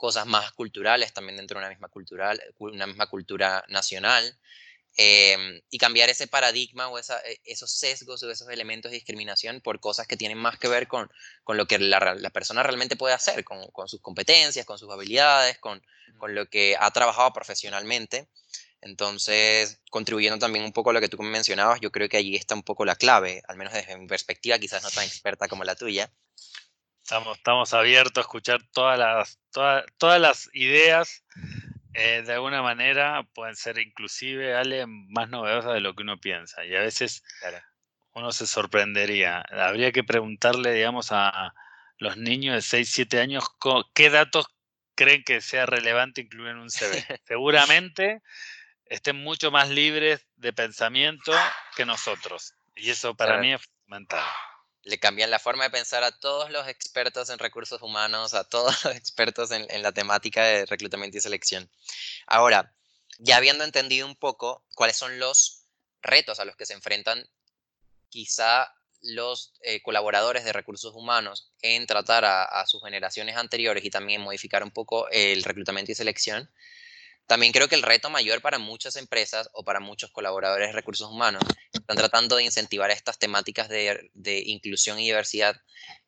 cosas 0.00 0.26
más 0.26 0.50
culturales 0.52 1.12
también 1.12 1.36
dentro 1.36 1.58
de 1.58 1.66
una 1.66 1.68
misma, 1.68 1.88
cultural, 1.88 2.42
una 2.58 2.86
misma 2.86 3.06
cultura 3.06 3.62
nacional. 3.68 4.34
Em, 4.96 5.60
y 5.70 5.78
cambiar 5.78 6.08
ese 6.10 6.26
paradigma 6.26 6.88
o 6.88 6.98
esa, 6.98 7.20
e, 7.20 7.40
esos 7.44 7.70
sesgos 7.70 8.22
o 8.24 8.30
esos 8.30 8.48
elementos 8.48 8.90
de 8.90 8.96
discriminación 8.96 9.60
por 9.60 9.78
cosas 9.78 10.08
que 10.08 10.16
tienen 10.16 10.36
más 10.38 10.58
que 10.58 10.66
ver 10.66 10.88
con, 10.88 11.08
con 11.44 11.56
lo 11.56 11.66
que 11.66 11.78
la, 11.78 12.16
la, 12.16 12.30
persona 12.30 12.64
realmente 12.64 12.96
puede 12.96 13.14
hacer, 13.14 13.44
con, 13.44 13.70
con, 13.70 13.88
sus 13.88 14.00
competencias, 14.00 14.66
con 14.66 14.78
sus 14.78 14.90
habilidades, 14.90 15.58
con, 15.58 15.80
con, 16.18 16.34
lo 16.34 16.46
que 16.46 16.76
ha 16.78 16.90
trabajado 16.90 17.32
profesionalmente. 17.32 18.28
Entonces, 18.80 19.80
contribuyendo 19.90 20.38
también 20.38 20.64
un 20.64 20.72
poco 20.72 20.90
a 20.90 20.92
lo 20.92 21.00
que 21.00 21.08
tú 21.08 21.22
mencionabas, 21.22 21.80
yo 21.80 21.92
creo 21.92 22.08
que 22.08 22.16
allí 22.16 22.34
está 22.34 22.54
un 22.56 22.62
poco 22.64 22.84
la 22.84 22.96
clave, 22.96 23.42
al 23.46 23.56
menos 23.56 23.74
desde 23.74 23.96
mi 23.96 24.06
perspectiva, 24.08 24.58
quizás 24.58 24.82
no 24.82 24.90
tan 24.90 25.04
experta 25.04 25.46
como 25.46 25.62
la 25.64 25.76
tuya. 25.76 26.10
Estamos, 27.10 27.38
estamos 27.38 27.74
abiertos 27.74 28.18
a 28.18 28.20
escuchar 28.20 28.62
todas 28.72 28.96
las, 28.96 29.40
todas, 29.50 29.84
todas 29.98 30.20
las 30.20 30.48
ideas 30.52 31.24
eh, 31.92 32.22
de 32.22 32.34
alguna 32.34 32.62
manera 32.62 33.26
pueden 33.34 33.56
ser 33.56 33.80
inclusive, 33.80 34.54
Ale, 34.54 34.86
más 34.86 35.28
novedosas 35.28 35.74
de 35.74 35.80
lo 35.80 35.96
que 35.96 36.04
uno 36.04 36.20
piensa. 36.20 36.64
Y 36.64 36.76
a 36.76 36.78
veces 36.82 37.24
uno 38.12 38.30
se 38.30 38.46
sorprendería. 38.46 39.40
Habría 39.50 39.90
que 39.90 40.04
preguntarle, 40.04 40.72
digamos, 40.72 41.08
a 41.10 41.52
los 41.98 42.16
niños 42.16 42.54
de 42.54 42.62
6, 42.62 42.88
7 42.88 43.18
años 43.18 43.44
qué 43.92 44.08
datos 44.08 44.46
creen 44.94 45.24
que 45.24 45.40
sea 45.40 45.66
relevante 45.66 46.20
incluir 46.20 46.50
en 46.50 46.58
un 46.58 46.70
CV. 46.70 47.04
Seguramente 47.26 48.22
estén 48.86 49.16
mucho 49.16 49.50
más 49.50 49.68
libres 49.68 50.28
de 50.36 50.52
pensamiento 50.52 51.32
que 51.74 51.84
nosotros. 51.84 52.54
Y 52.76 52.90
eso 52.90 53.16
para 53.16 53.38
mí 53.38 53.52
es 53.52 53.62
fundamental 53.62 54.22
le 54.82 54.98
cambian 54.98 55.30
la 55.30 55.38
forma 55.38 55.64
de 55.64 55.70
pensar 55.70 56.02
a 56.04 56.18
todos 56.18 56.50
los 56.50 56.66
expertos 56.68 57.30
en 57.30 57.38
recursos 57.38 57.82
humanos, 57.82 58.34
a 58.34 58.44
todos 58.44 58.84
los 58.84 58.94
expertos 58.94 59.50
en, 59.50 59.82
la 59.82 59.92
temática 59.92 60.44
de 60.44 60.66
reclutamiento 60.66 61.18
y 61.18 61.20
selección. 61.20 61.70
Ahora, 62.26 62.74
ya 63.18 63.36
habiendo 63.36 63.64
entendido 63.64 64.06
un 64.06 64.16
poco 64.16 64.64
cuáles 64.74 64.96
son 64.96 65.18
los 65.18 65.64
retos 66.02 66.40
a 66.40 66.44
los 66.44 66.56
que 66.56 66.66
se 66.66 66.72
enfrentan 66.72 67.28
quizá 68.08 68.74
los 69.02 69.54
eh, 69.62 69.80
colaboradores 69.82 70.44
de 70.44 70.52
recursos 70.52 70.94
humanos 70.94 71.52
en 71.62 71.86
tratar 71.86 72.24
a, 72.24 72.66
sus 72.66 72.82
generaciones 72.82 73.36
anteriores 73.36 73.84
y 73.84 73.90
también 73.90 74.20
modificar 74.20 74.62
un 74.62 74.70
poco 74.70 75.08
el 75.10 75.42
reclutamiento 75.42 75.92
y 75.92 75.94
selección, 75.94 76.50
también 77.30 77.52
creo 77.52 77.68
que 77.68 77.76
el 77.76 77.82
reto 77.82 78.10
mayor 78.10 78.42
para 78.42 78.58
muchas 78.58 78.96
empresas 78.96 79.48
o 79.52 79.62
para 79.62 79.78
muchos 79.78 80.10
colaboradores 80.10 80.66
de 80.66 80.72
recursos 80.72 81.08
humanos 81.08 81.44
están 81.72 81.96
tratando 81.96 82.34
de 82.34 82.42
incentivar 82.42 82.90
estas 82.90 83.20
temáticas 83.20 83.68
de, 83.68 84.42
inclusión 84.46 84.98
y 84.98 85.04
diversidad 85.04 85.54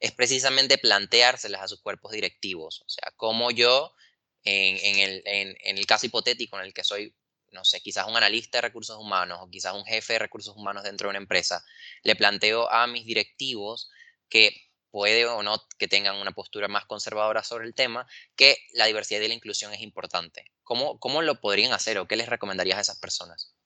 es 0.01 0.11
precisamente 0.11 0.79
planteárselas 0.79 1.63
a 1.63 1.69
sus 1.69 1.81
cuerpos 1.81 2.11
directivos. 2.11 2.83
O 2.85 2.89
sea, 2.89 3.13
como 3.17 3.53
yo, 3.53 3.95
en, 4.43 4.99
el, 4.99 5.23
en, 5.25 5.79
el, 5.79 5.87
caso 5.87 6.07
hipotético 6.07 6.59
en 6.59 6.65
el 6.65 6.75
que 6.75 6.83
soy, 6.83 7.15
no 7.53 7.65
sé, 7.65 7.81
quizás 7.81 8.09
un 8.09 8.17
analista 8.17 8.59
de 8.59 8.63
recursos 8.63 8.99
humanos 8.99 9.39
o 9.43 9.49
quizás 9.49 9.75
un 9.75 9.85
jefe 9.85 10.15
de 10.15 10.19
recursos 10.19 10.57
humanos 10.57 10.83
dentro 10.83 11.07
de 11.07 11.11
una 11.11 11.21
empresa, 11.21 11.65
le 12.03 12.17
planteo 12.17 12.69
a 12.69 12.89
mis 12.89 13.07
directivos 13.07 13.89
que 14.29 14.72
puede 14.93 15.27
o 15.27 15.43
no 15.43 15.67
que 15.79 15.89
tengan 15.89 16.17
una 16.17 16.31
postura 16.31 16.69
más 16.69 16.85
conservadora 16.85 17.43
sobre 17.43 17.67
el 17.67 17.75
tema, 17.75 18.07
que 18.37 18.59
la 18.75 18.87
diversidad 18.87 19.21
y 19.23 19.29
la 19.29 19.35
inclusión 19.35 19.73
es 19.73 19.81
importante. 19.81 20.53
¿Cómo, 20.63 21.01
cómo 21.01 21.23
lo 21.23 21.41
podrían 21.41 21.73
hacer 21.73 21.99
o 21.99 22.07
qué 22.07 22.15
les 22.15 22.29
recomendarías 22.29 22.79
a 22.79 22.83
esas 22.83 23.01
personas? 23.01 23.57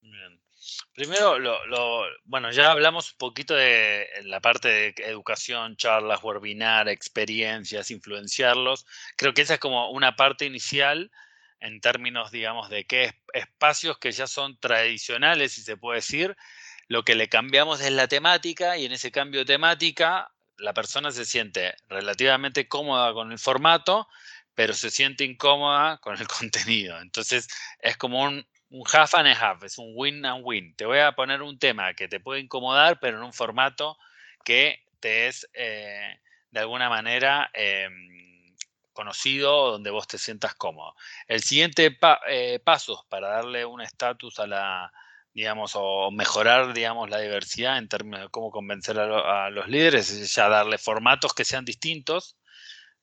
Bien. 0.00 0.40
Primero, 0.94 1.38
lo, 1.38 2.04
bueno, 2.24 2.52
ya 2.52 2.70
hablamos 2.70 3.12
un 3.12 3.18
poquito 3.18 3.54
de 3.54 4.06
la 4.24 4.40
parte 4.40 4.68
de 4.68 4.94
educación, 4.98 5.76
charlas, 5.76 6.22
webinar, 6.22 6.88
experiencias, 6.88 7.90
influenciarlos. 7.90 8.86
Creo 9.16 9.34
que 9.34 9.42
esa 9.42 9.54
es 9.54 9.60
como 9.60 9.90
una 9.90 10.14
parte 10.14 10.44
inicial 10.44 11.10
en 11.60 11.80
términos, 11.80 12.30
digamos, 12.30 12.70
de 12.70 12.84
qué 12.84 13.12
espacios 13.32 13.98
que 13.98 14.12
ya 14.12 14.26
son 14.26 14.58
tradicionales, 14.58 15.52
si 15.52 15.62
se 15.62 15.76
puede 15.76 15.96
decir. 15.96 16.36
Lo 16.88 17.04
que 17.04 17.14
le 17.14 17.28
cambiamos 17.28 17.80
es 17.80 17.92
la 17.92 18.06
temática 18.06 18.76
y 18.76 18.84
en 18.84 18.92
ese 18.92 19.10
cambio 19.10 19.40
de 19.40 19.46
temática 19.46 20.31
la 20.58 20.74
persona 20.74 21.10
se 21.10 21.24
siente 21.24 21.74
relativamente 21.88 22.68
cómoda 22.68 23.12
con 23.12 23.32
el 23.32 23.38
formato, 23.38 24.08
pero 24.54 24.74
se 24.74 24.90
siente 24.90 25.24
incómoda 25.24 25.98
con 25.98 26.18
el 26.18 26.26
contenido. 26.28 27.00
Entonces 27.00 27.48
es 27.80 27.96
como 27.96 28.22
un, 28.22 28.46
half 28.92 29.14
and 29.14 29.28
a 29.28 29.32
half, 29.32 29.62
es 29.64 29.78
un 29.78 29.92
win 29.94 30.24
and 30.24 30.42
win. 30.44 30.74
Te 30.76 30.86
voy 30.86 30.98
a 30.98 31.12
poner 31.12 31.42
un 31.42 31.58
tema 31.58 31.94
que 31.94 32.08
te 32.08 32.20
puede 32.20 32.40
incomodar, 32.40 32.98
pero 33.00 33.18
en 33.18 33.24
un 33.24 33.32
formato 33.32 33.98
que 34.44 34.82
te 35.00 35.28
es 35.28 35.48
eh, 35.54 36.20
de 36.50 36.60
alguna 36.60 36.88
manera 36.88 37.50
em, 37.54 38.56
conocido, 38.92 39.72
donde 39.72 39.90
vos 39.90 40.06
te 40.06 40.18
sientas 40.18 40.54
cómodo. 40.54 40.94
El 41.26 41.42
siguiente 41.42 41.98
eh, 42.28 42.60
paso 42.64 43.06
para 43.08 43.28
darle 43.28 43.64
un 43.64 43.80
estatus 43.80 44.38
a 44.38 44.46
la, 44.46 44.92
digamos, 45.34 45.72
o 45.74 46.10
mejorar, 46.10 46.74
digamos, 46.74 47.08
la 47.08 47.18
diversidad 47.18 47.78
en 47.78 47.88
términos 47.88 48.20
de 48.20 48.28
cómo 48.28 48.50
convencer 48.50 48.98
a, 48.98 49.50
los 49.50 49.68
líderes 49.68 50.10
es 50.10 50.34
ya 50.34 50.48
darle 50.48 50.78
formatos 50.78 51.32
que 51.34 51.44
sean 51.44 51.64
distintos, 51.64 52.36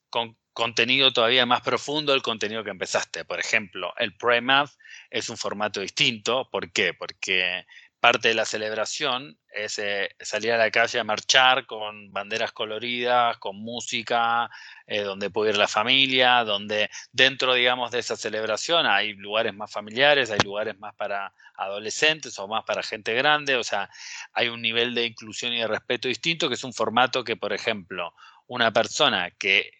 con 0.10 0.38
contenido 0.54 1.12
todavía 1.14 1.46
más 1.46 1.62
profundo 1.62 2.12
del 2.12 2.22
contenido 2.22 2.64
que 2.64 2.70
empezaste. 2.72 3.26
Por 3.26 3.40
ejemplo, 3.40 3.94
el 3.98 4.16
pre-math 4.18 4.72
es 5.10 5.30
un 5.30 5.38
formato 5.38 5.80
distinto. 5.80 6.50
¿Por 6.52 6.72
qué? 6.72 6.94
Porque 6.94 7.66
parte 8.00 8.30
de 8.30 8.34
la 8.34 8.46
celebración 8.46 9.38
es 9.52 9.78
eh, 9.80 10.16
salir 10.20 10.54
a 10.54 10.58
la 10.58 10.72
calle 10.72 11.00
a 11.00 11.04
marchar 11.04 11.66
con 11.66 12.12
banderas 12.12 12.52
coloridas, 12.52 13.38
con 13.38 13.58
música, 13.58 14.50
eh, 14.88 15.02
donde 15.02 15.30
puede 15.30 15.52
ir 15.52 15.58
la 15.58 15.68
familia, 15.68 16.44
donde 16.44 16.90
dentro, 17.12 17.54
digamos, 17.54 17.92
de 17.92 18.00
esa 18.00 18.16
celebración 18.16 18.86
hay 18.86 19.14
lugares 19.14 19.54
más 19.54 19.72
familiares, 19.72 20.32
hay 20.32 20.40
lugares 20.40 20.80
más 20.80 20.96
para 20.96 21.34
adolescentes 21.56 22.40
o 22.40 22.48
más 22.48 22.64
para 22.64 22.84
gente 22.84 23.14
grande, 23.14 23.56
o 23.56 23.64
sea, 23.64 23.90
hay 24.34 24.48
un 24.48 24.62
nivel 24.62 24.96
de 24.96 25.06
inclusión 25.06 25.52
y 25.52 25.60
de 25.60 25.68
respeto 25.68 26.08
distinto, 26.08 26.48
que 26.48 26.56
es 26.56 26.64
un 26.64 26.74
formato 26.74 27.24
que, 27.24 27.36
por 27.36 27.52
ejemplo, 27.52 28.14
una 28.48 28.72
persona 28.72 29.32
que 29.32 29.72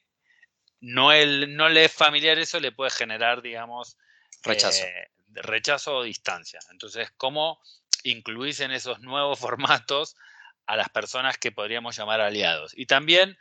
no, 0.82 1.12
el, 1.14 1.56
no 1.56 1.70
le 1.70 1.86
es 1.86 1.94
familiar 1.94 2.38
eso, 2.38 2.60
le 2.60 2.74
puede 2.74 2.92
generar, 2.92 3.42
digamos, 3.42 3.98
rechazo. 4.44 4.84
Eh, 4.84 5.10
rechazo 5.42 5.98
o 5.98 6.04
distancia. 6.04 6.60
Entonces, 6.72 7.12
¿cómo 7.16 7.60
incluís 8.04 8.60
en 8.60 8.72
esos 8.72 9.00
nuevos 9.02 9.40
formatos 9.40 10.16
a 10.66 10.76
las 10.76 10.90
personas 10.90 11.38
que 11.38 11.52
podríamos 11.52 11.98
llamar 11.98 12.22
aliados? 12.22 12.72
Y 12.78 12.86
también 12.86 13.38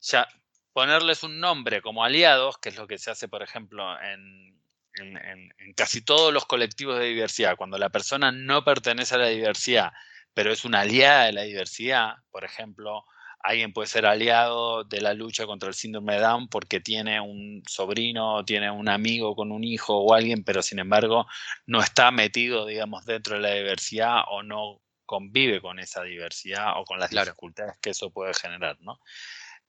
ya 0.00 0.28
ponerles 0.72 1.22
un 1.22 1.40
nombre 1.40 1.82
como 1.82 2.04
aliados, 2.04 2.58
que 2.58 2.70
es 2.70 2.76
lo 2.76 2.86
que 2.86 2.98
se 2.98 3.10
hace, 3.10 3.28
por 3.28 3.42
ejemplo, 3.42 4.00
en, 4.02 4.60
en, 4.94 5.54
en 5.58 5.74
casi 5.74 6.02
todos 6.02 6.32
los 6.32 6.46
colectivos 6.46 6.98
de 6.98 7.06
diversidad. 7.06 7.56
Cuando 7.56 7.78
la 7.78 7.90
persona 7.90 8.32
no 8.32 8.64
pertenece 8.64 9.14
a 9.14 9.18
la 9.18 9.28
diversidad, 9.28 9.92
pero 10.34 10.52
es 10.52 10.64
una 10.64 10.80
aliada 10.80 11.24
de 11.24 11.32
la 11.32 11.42
diversidad, 11.42 12.14
por 12.30 12.44
ejemplo, 12.44 13.04
alguien 13.42 13.72
puede 13.72 13.88
ser 13.88 14.06
aliado 14.06 14.84
de 14.84 15.00
la 15.00 15.14
lucha 15.14 15.46
contra 15.46 15.68
el 15.68 15.74
síndrome 15.74 16.14
de 16.14 16.20
Down 16.20 16.48
porque 16.48 16.80
tiene 16.80 17.20
un 17.20 17.62
sobrino, 17.66 18.44
tiene 18.44 18.70
un 18.70 18.88
amigo 18.88 19.34
con 19.34 19.50
un 19.52 19.64
hijo 19.64 19.96
o 19.98 20.14
alguien, 20.14 20.44
pero 20.44 20.62
sin 20.62 20.78
embargo 20.78 21.26
no 21.66 21.80
está 21.80 22.10
metido, 22.10 22.66
digamos, 22.66 23.04
dentro 23.06 23.36
de 23.36 23.42
la 23.42 23.54
diversidad 23.54 24.22
o 24.28 24.42
no 24.42 24.80
convive 25.06 25.60
con 25.60 25.78
esa 25.78 26.02
diversidad 26.02 26.78
o 26.78 26.84
con 26.84 27.00
las 27.00 27.10
dificultades 27.10 27.78
que 27.80 27.90
eso 27.90 28.10
puede 28.10 28.34
generar, 28.34 28.76
¿no? 28.80 29.00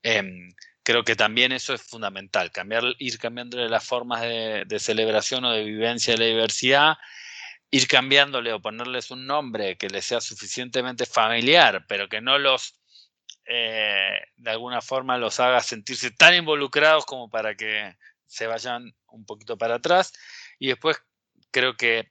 Em, 0.03 0.53
creo 0.83 1.03
que 1.03 1.15
también 1.15 1.51
eso 1.51 1.73
es 1.73 1.81
fundamental, 1.81 2.51
cambiar, 2.51 2.83
ir 2.99 3.17
cambiando 3.19 3.57
las 3.57 3.85
formas 3.85 4.21
de, 4.21 4.63
de 4.67 4.79
celebración 4.79 5.45
o 5.45 5.51
de 5.51 5.63
vivencia 5.63 6.13
de 6.13 6.19
la 6.19 6.25
diversidad 6.25 6.97
ir 7.73 7.87
cambiándole 7.87 8.51
o 8.51 8.61
ponerles 8.61 9.11
un 9.11 9.25
nombre 9.25 9.77
que 9.77 9.87
les 9.87 10.05
sea 10.05 10.19
suficientemente 10.19 11.05
familiar, 11.05 11.85
pero 11.87 12.09
que 12.09 12.19
no 12.19 12.37
los 12.37 12.80
eh, 13.45 14.19
de 14.37 14.51
alguna 14.51 14.81
forma 14.81 15.17
los 15.17 15.39
haga 15.39 15.61
sentirse 15.61 16.11
tan 16.11 16.35
involucrados 16.35 17.05
como 17.05 17.29
para 17.29 17.55
que 17.55 17.95
se 18.25 18.47
vayan 18.47 18.95
un 19.07 19.25
poquito 19.25 19.57
para 19.57 19.75
atrás. 19.75 20.13
Y 20.59 20.67
después 20.67 20.97
creo 21.51 21.75
que 21.75 22.09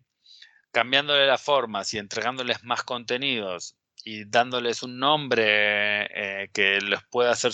cambiándole 0.71 1.27
las 1.27 1.43
formas 1.43 1.93
y 1.95 1.99
entregándoles 1.99 2.63
más 2.65 2.83
contenidos 2.83 3.77
y 4.05 4.25
dándoles 4.25 4.83
un 4.83 4.99
nombre 4.99 5.45
eh, 5.45 6.51
que 6.53 6.81
les 6.81 7.03
pueda 7.11 7.33
hacer, 7.33 7.53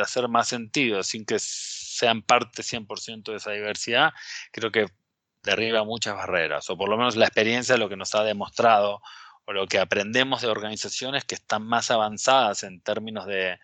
hacer 0.00 0.28
más 0.28 0.48
sentido 0.48 1.02
sin 1.02 1.24
que 1.24 1.38
sean 1.38 2.22
parte 2.22 2.62
100% 2.62 3.30
de 3.30 3.36
esa 3.36 3.50
diversidad, 3.52 4.12
creo 4.52 4.70
que 4.70 4.86
derriba 5.42 5.84
muchas 5.84 6.14
barreras, 6.14 6.68
o 6.70 6.76
por 6.76 6.88
lo 6.88 6.96
menos 6.96 7.16
la 7.16 7.26
experiencia 7.26 7.76
lo 7.76 7.88
que 7.88 7.96
nos 7.96 8.14
ha 8.14 8.22
demostrado 8.22 9.00
o 9.50 9.52
lo 9.52 9.66
que 9.66 9.80
aprendemos 9.80 10.42
de 10.42 10.48
organizaciones 10.48 11.24
que 11.24 11.34
están 11.34 11.66
más 11.66 11.90
avanzadas 11.90 12.62
en 12.62 12.80
términos 12.80 13.26
de, 13.26 13.58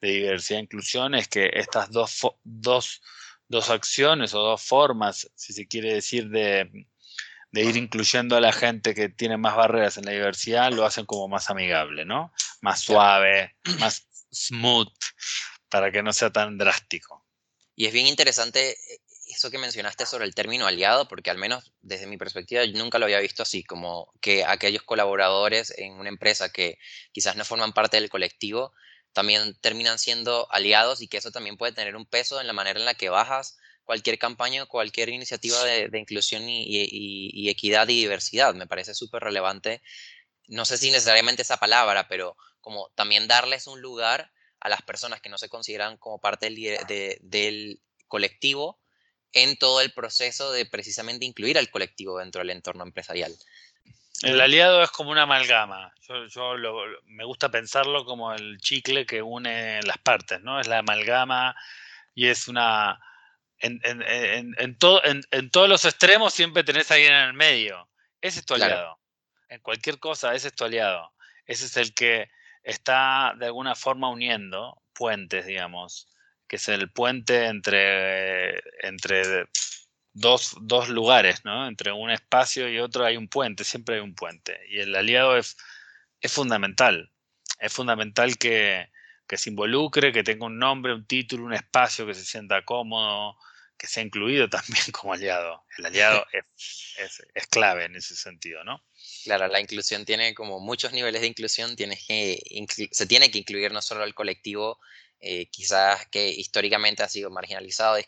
diversidad 0.00 0.60
e 0.60 0.62
inclusión 0.62 1.14
es 1.16 1.26
que 1.26 1.50
estas 1.54 1.90
dos, 1.90 2.20
dos, 2.44 3.02
dos, 3.48 3.70
acciones 3.70 4.34
o 4.34 4.38
dos 4.38 4.62
formas, 4.62 5.30
si 5.34 5.52
se 5.52 5.66
quiere 5.66 5.94
decir, 5.94 6.28
de, 6.28 6.86
de, 7.50 7.64
ir 7.64 7.76
incluyendo 7.76 8.36
a 8.36 8.40
la 8.40 8.52
gente 8.52 8.94
que 8.94 9.08
tiene 9.08 9.36
más 9.36 9.56
barreras 9.56 9.96
en 9.96 10.04
la 10.04 10.12
diversidad, 10.12 10.72
lo 10.72 10.84
hacen 10.84 11.06
como 11.06 11.26
más 11.26 11.50
amigable, 11.50 12.04
¿no? 12.04 12.32
Más 12.60 12.80
suave, 12.80 13.56
más 13.80 14.08
smooth, 14.32 14.92
para 15.68 15.90
que 15.90 16.04
no 16.04 16.12
sea 16.12 16.30
tan 16.30 16.56
drástico. 16.56 17.24
Y 17.74 17.86
es 17.86 17.92
bien 17.92 18.06
interesante 18.06 18.70
eh, 18.70 19.00
eso 19.34 19.50
que 19.50 19.58
mencionaste 19.58 20.06
sobre 20.06 20.24
el 20.24 20.34
término 20.34 20.66
aliado, 20.66 21.08
porque 21.08 21.30
al 21.30 21.38
menos 21.38 21.72
desde 21.80 22.06
mi 22.06 22.16
perspectiva 22.16 22.64
nunca 22.66 22.98
lo 22.98 23.06
había 23.06 23.20
visto 23.20 23.42
así, 23.42 23.64
como 23.64 24.12
que 24.20 24.44
aquellos 24.44 24.82
colaboradores 24.82 25.72
en 25.76 25.94
una 25.94 26.08
empresa 26.08 26.50
que 26.50 26.78
quizás 27.12 27.36
no 27.36 27.44
forman 27.44 27.72
parte 27.72 27.98
del 27.98 28.10
colectivo, 28.10 28.72
también 29.12 29.54
terminan 29.60 29.98
siendo 29.98 30.50
aliados 30.50 31.02
y 31.02 31.08
que 31.08 31.18
eso 31.18 31.30
también 31.30 31.56
puede 31.56 31.72
tener 31.72 31.96
un 31.96 32.06
peso 32.06 32.40
en 32.40 32.46
la 32.46 32.52
manera 32.52 32.78
en 32.78 32.86
la 32.86 32.94
que 32.94 33.10
bajas 33.10 33.58
cualquier 33.84 34.18
campaña 34.18 34.62
o 34.62 34.68
cualquier 34.68 35.08
iniciativa 35.08 35.62
de, 35.64 35.98
inclusión 35.98 36.44
y, 36.48 37.48
equidad 37.50 37.88
y 37.88 37.96
diversidad. 37.96 38.54
Me 38.54 38.66
parece 38.66 38.94
súper 38.94 39.22
relevante, 39.22 39.82
no 40.46 40.64
sé 40.64 40.78
si 40.78 40.90
necesariamente 40.90 41.42
esa 41.42 41.58
palabra, 41.58 42.08
pero 42.08 42.36
como 42.60 42.90
también 42.94 43.28
darles 43.28 43.66
un 43.66 43.80
lugar 43.80 44.32
a 44.60 44.68
las 44.68 44.82
personas 44.82 45.20
que 45.20 45.28
no 45.28 45.38
se 45.38 45.48
consideran 45.48 45.96
como 45.98 46.20
parte 46.20 46.46
del, 46.46 47.18
del 47.20 47.80
colectivo 48.06 48.81
en 49.32 49.56
todo 49.56 49.80
el 49.80 49.92
proceso 49.92 50.52
de 50.52 50.66
precisamente 50.66 51.24
incluir 51.24 51.58
al 51.58 51.70
colectivo 51.70 52.18
dentro 52.18 52.40
del 52.40 52.50
entorno 52.50 52.84
empresarial. 52.84 53.34
El 54.22 54.40
aliado 54.40 54.82
es 54.82 54.90
como 54.90 55.10
una 55.10 55.22
amalgama. 55.22 55.92
Yo, 56.28 56.54
me 57.06 57.24
gusta 57.24 57.50
pensarlo 57.50 58.04
como 58.04 58.32
el 58.32 58.58
chicle 58.58 59.06
que 59.06 59.22
une 59.22 59.82
las 59.82 59.98
partes, 59.98 60.40
¿no? 60.42 60.60
Es 60.60 60.68
la 60.68 60.78
amalgama 60.78 61.56
y 62.14 62.28
es 62.28 62.46
una... 62.48 63.00
En, 63.58 63.80
en, 63.84 64.78
todos 64.78 65.68
los 65.68 65.84
extremos 65.84 66.34
siempre 66.34 66.64
tenés 66.64 66.90
a 66.90 66.94
alguien 66.94 67.12
en 67.12 67.28
el 67.28 67.32
medio. 67.32 67.88
Ese 68.20 68.40
es 68.40 68.46
tu 68.46 68.54
aliado. 68.54 68.98
En 69.48 69.60
cualquier 69.60 69.98
cosa, 70.00 70.34
ese 70.34 70.48
es 70.48 70.54
tu 70.54 70.64
aliado. 70.64 71.12
Ese 71.46 71.66
es 71.66 71.76
el 71.76 71.94
que 71.94 72.28
está 72.64 73.34
de 73.38 73.46
alguna 73.46 73.76
forma 73.76 74.10
uniendo 74.10 74.82
puentes, 74.92 75.46
digamos 75.46 76.11
que 76.52 76.56
es 76.56 76.68
el 76.68 76.90
puente 76.90 77.46
entre, 77.46 78.58
entre 78.86 79.46
dos, 80.12 80.52
lugares, 80.90 81.46
¿no? 81.46 81.66
Entre 81.66 81.92
un 81.92 82.10
espacio 82.10 82.68
y 82.68 82.78
otro 82.78 83.06
hay 83.06 83.16
un 83.16 83.26
puente, 83.26 83.64
siempre 83.64 83.94
hay 83.94 84.00
un 84.02 84.14
puente. 84.14 84.60
Y 84.68 84.80
el 84.80 84.94
aliado 84.94 85.38
es, 85.38 85.56
es 86.20 86.30
fundamental. 86.30 87.10
Es 87.58 87.72
fundamental 87.72 88.36
que, 88.36 88.90
se 89.34 89.48
involucre, 89.48 90.12
que 90.12 90.22
tenga 90.22 90.44
un 90.44 90.58
nombre, 90.58 90.92
un 90.92 91.06
título, 91.06 91.46
un 91.46 91.54
espacio, 91.54 92.06
que 92.06 92.12
se 92.12 92.26
sienta 92.26 92.66
cómodo, 92.66 93.38
que 93.78 93.86
sea 93.86 94.02
incluido 94.02 94.50
también 94.50 94.84
como 94.92 95.14
aliado. 95.14 95.64
El 95.78 95.86
aliado 95.86 96.26
es, 96.98 97.22
es, 97.34 97.46
clave 97.46 97.86
en 97.86 97.96
ese 97.96 98.14
sentido, 98.14 98.62
¿no? 98.62 98.84
Claro, 99.24 99.48
la 99.48 99.58
inclusión 99.58 100.04
tiene 100.04 100.34
como 100.34 100.60
muchos 100.60 100.92
niveles 100.92 101.22
de 101.22 101.28
inclusión, 101.28 101.76
tienes 101.76 102.04
que, 102.06 102.42
se 102.90 103.06
tiene 103.06 103.30
que 103.30 103.38
incluir 103.38 103.72
no 103.72 103.80
solo 103.80 104.02
al 104.02 104.12
colectivo 104.12 104.78
eh, 105.24 105.46
quizás 105.50 106.04
que 106.08 106.28
históricamente 106.28 107.04
ha 107.04 107.08
sido 107.08 107.30
marginalizado, 107.30 107.96
eh, 107.96 108.04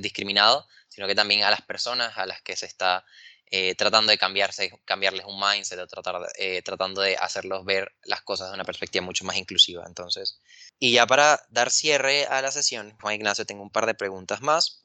discriminado, 0.00 0.68
sino 0.88 1.08
que 1.08 1.16
también 1.16 1.42
a 1.42 1.50
las 1.50 1.62
personas 1.62 2.16
a 2.16 2.26
las 2.26 2.42
que 2.42 2.54
se 2.54 2.66
está 2.66 3.04
eh, 3.46 3.74
tratando 3.74 4.12
de 4.12 4.18
cambiarse, 4.18 4.70
cambiarles 4.84 5.26
un 5.26 5.40
mindset 5.40 5.80
o 5.80 5.88
tratar, 5.88 6.22
tratando 6.64 7.00
de 7.00 7.16
hacerlos 7.16 7.64
ver 7.64 7.92
las 8.04 8.22
cosas 8.22 8.50
de 8.50 8.54
una 8.54 8.64
perspectiva 8.64 9.04
mucho 9.04 9.24
más 9.24 9.36
inclusiva. 9.36 9.82
Entonces, 9.84 10.40
y 10.78 10.92
ya 10.92 11.08
para 11.08 11.44
dar 11.48 11.72
cierre 11.72 12.26
a 12.26 12.40
la 12.40 12.52
sesión, 12.52 12.96
Juan 13.00 13.16
Ignacio, 13.16 13.44
tengo 13.44 13.62
un 13.64 13.70
par 13.70 13.86
de 13.86 13.94
preguntas 13.94 14.40
más. 14.40 14.84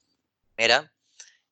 Era, 0.58 0.92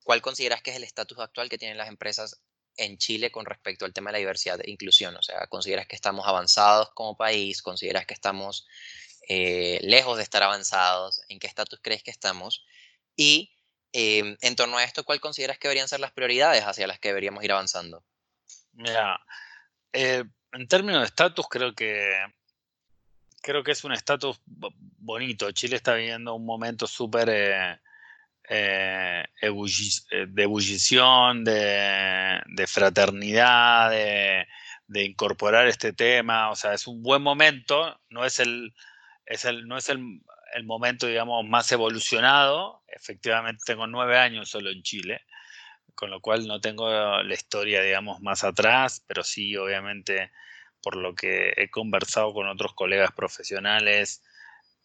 ¿cuál 0.03 0.23
consideras 0.23 0.63
que 0.63 0.71
es 0.71 0.77
el 0.77 0.83
estatus 0.83 1.19
actual 1.19 1.47
que 1.47 1.59
tienen 1.59 1.77
las 1.77 1.89
empresas 1.89 2.41
en 2.75 2.97
Chile 2.97 3.29
con 3.29 3.45
respecto 3.45 3.85
al 3.85 3.93
tema 3.93 4.09
de 4.09 4.13
la 4.13 4.19
diversidad 4.19 4.59
e 4.63 4.71
inclusión? 4.71 5.15
O 5.15 5.21
sea, 5.21 5.45
¿consideras 5.45 5.85
que 5.85 5.95
estamos 5.95 6.25
avanzados 6.25 6.89
como 6.95 7.15
país? 7.15 7.61
¿Consideras 7.61 8.07
que 8.07 8.15
estamos 8.15 8.65
eh, 9.27 9.79
lejos 9.83 10.17
de 10.17 10.23
estar 10.23 10.43
avanzados? 10.43 11.21
¿En 11.29 11.39
qué 11.39 11.47
estatus 11.47 11.79
crees 11.81 12.03
que 12.03 12.11
estamos? 12.11 12.65
Y 13.15 13.51
em, 13.91 14.37
en 14.41 14.55
torno 14.55 14.77
a 14.77 14.83
esto, 14.83 15.03
¿cuál 15.03 15.19
consideras 15.19 15.57
que 15.57 15.67
deberían 15.67 15.87
ser 15.87 15.99
las 15.99 16.11
prioridades 16.11 16.63
hacia 16.63 16.87
las 16.87 16.99
que 16.99 17.09
deberíamos 17.09 17.43
ir 17.43 17.51
avanzando? 17.51 18.03
Mira, 18.73 19.19
eh, 19.91 20.23
en 20.53 20.67
términos 20.67 21.01
de 21.01 21.07
estatus, 21.07 21.47
creo 21.49 21.73
que 21.73 22.13
creo 23.41 23.63
que 23.63 23.71
es 23.71 23.83
un 23.83 23.93
estatus 23.93 24.39
bonito. 24.45 25.51
Chile 25.51 25.77
está 25.77 25.93
viviendo 25.95 26.35
un 26.35 26.45
momento 26.45 26.85
súper 26.85 27.29
eh, 27.29 27.79
de 28.49 30.43
ebullición, 30.43 31.43
de, 31.43 32.65
fraternidad, 32.67 33.89
de, 33.89 35.05
incorporar 35.05 35.67
este 35.67 35.93
tema. 35.93 36.49
O 36.51 36.55
sea, 36.55 36.73
es 36.73 36.87
un 36.87 37.01
buen 37.01 37.21
momento, 37.21 37.99
no 38.09 38.25
es 38.25 38.39
el, 38.39 38.73
no 39.65 39.77
es 39.77 39.89
el, 39.89 40.21
el 40.53 40.63
momento, 40.65 41.07
digamos, 41.07 41.45
más 41.45 41.71
evolucionado. 41.71 42.83
Efectivamente, 42.87 43.63
tengo 43.65 43.87
nueve 43.87 44.17
años 44.17 44.49
solo 44.49 44.69
en 44.69 44.83
Chile 44.83 45.21
con 45.97 46.11
lo 46.11 46.21
cual 46.21 46.47
no 46.47 46.61
tengo 46.61 46.87
la 47.23 47.33
historia, 47.33 47.81
digamos, 47.81 48.21
más 48.21 48.43
atrás, 48.43 49.03
pero 49.07 49.23
sí, 49.23 49.57
obviamente, 49.57 50.31
por 50.79 50.95
lo 50.95 51.15
que 51.15 51.53
he 51.57 51.71
conversado 51.71 52.33
con 52.33 52.47
otros 52.47 52.75
colegas 52.75 53.11
profesionales, 53.13 54.21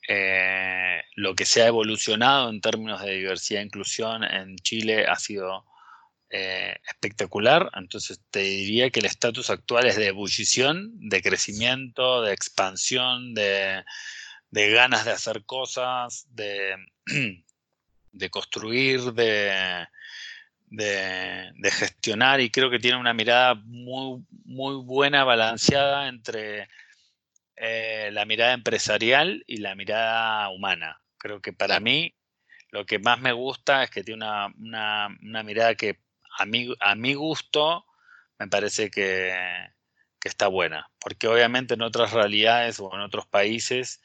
eh, 0.09 1.03
lo 1.15 1.35
que 1.35 1.45
se 1.45 1.63
ha 1.63 1.67
evolucionado 1.67 2.49
en 2.49 2.63
términos 2.63 3.03
de 3.03 3.13
diversidad 3.13 3.61
e 3.61 3.67
inclusión 3.67 4.25
en 4.25 4.57
Chile 4.57 5.05
ha 5.07 5.17
sido 5.17 5.67
eh, 6.31 6.79
espectacular. 6.91 7.71
Entonces 7.75 8.19
te 8.31 8.41
diría 8.41 8.89
que 8.89 9.01
el 9.01 9.07
estatus 9.07 9.51
actual 9.51 9.87
es 9.87 9.97
de 9.97 10.07
ebullición, 10.09 10.93
de 10.99 11.21
crecimiento, 11.21 12.23
de 12.23 12.33
expansión, 12.33 13.35
de, 13.35 13.85
de 14.53 14.71
ganas 14.71 15.05
de 15.05 15.13
hacer 15.13 15.45
cosas, 15.45 16.27
de, 16.31 16.77
de 18.13 18.31
construir, 18.31 19.01
de, 19.15 19.87
de, 20.69 21.71
gestionar 21.71 22.41
y 22.41 22.51
creo 22.51 22.71
que 22.71 22.79
tiene 22.79 22.99
una 22.99 23.15
mirada 23.15 23.55
muy, 23.55 24.23
muy 24.45 24.77
buena, 24.77 25.25
balanceada 25.25 26.07
entre 26.07 26.69
eh, 27.57 28.11
la 28.13 28.27
mirada 28.27 28.53
empresarial 28.53 29.43
y 29.47 29.57
la 29.57 29.75
mirada 29.75 30.51
humana. 30.51 31.01
Creo 31.17 31.41
que 31.41 31.55
para 31.55 31.81
mí 31.81 32.15
lo 32.69 32.85
que 32.85 32.99
más 32.99 33.21
me 33.21 33.33
gusta 33.33 33.83
es 33.85 33.91
que 33.91 34.05
tiene 34.05 34.27
una, 34.59 35.09
mirada 35.45 35.75
que 35.77 35.99
a 36.39 36.45
mi, 36.45 36.75
a 36.79 36.95
mi 36.95 37.15
gusto 37.15 37.87
me 38.39 38.49
parece 38.49 38.91
que, 38.91 39.35
que 40.21 40.29
está 40.29 40.49
buena, 40.49 40.91
porque 41.01 41.27
obviamente 41.27 41.73
en 41.73 41.83
otras 41.83 42.13
realidades 42.13 42.81
o 42.81 42.95
en 42.95 43.01
otros 43.01 43.27
países 43.27 44.02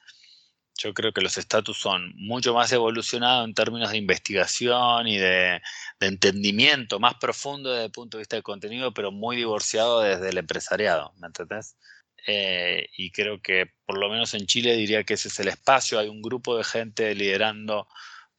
yo 0.77 0.93
creo 0.93 1.11
que 1.11 1.21
los 1.21 1.37
estatus 1.37 1.77
son 1.77 2.13
mucho 2.15 2.53
más 2.53 2.71
evolucionados 2.71 3.47
en 3.47 3.53
términos 3.53 3.91
de 3.91 3.97
investigación 3.97 5.07
y 5.07 5.17
de, 5.17 5.61
entendimiento 5.99 6.99
más 6.99 7.15
profundo 7.15 7.71
desde 7.71 7.85
el 7.85 7.91
punto 7.91 8.17
de 8.17 8.21
vista 8.21 8.35
del 8.35 8.43
contenido, 8.43 8.93
pero 8.93 9.11
muy 9.11 9.35
divorciado 9.35 10.01
desde 10.01 10.29
el 10.29 10.37
empresariado, 10.37 11.13
¿me 11.17 11.27
entendés? 11.27 11.75
Eh, 12.27 12.89
y 12.97 13.11
creo 13.11 13.41
que 13.41 13.71
por 13.85 13.97
lo 13.97 14.09
menos 14.09 14.33
en 14.33 14.45
Chile 14.45 14.75
diría 14.75 15.03
que 15.03 15.15
ese 15.15 15.29
es 15.29 15.39
el 15.39 15.47
espacio. 15.47 15.97
Hay 15.97 16.09
un 16.09 16.21
grupo 16.21 16.57
de 16.57 16.63
gente 16.63 17.15
liderando 17.15 17.87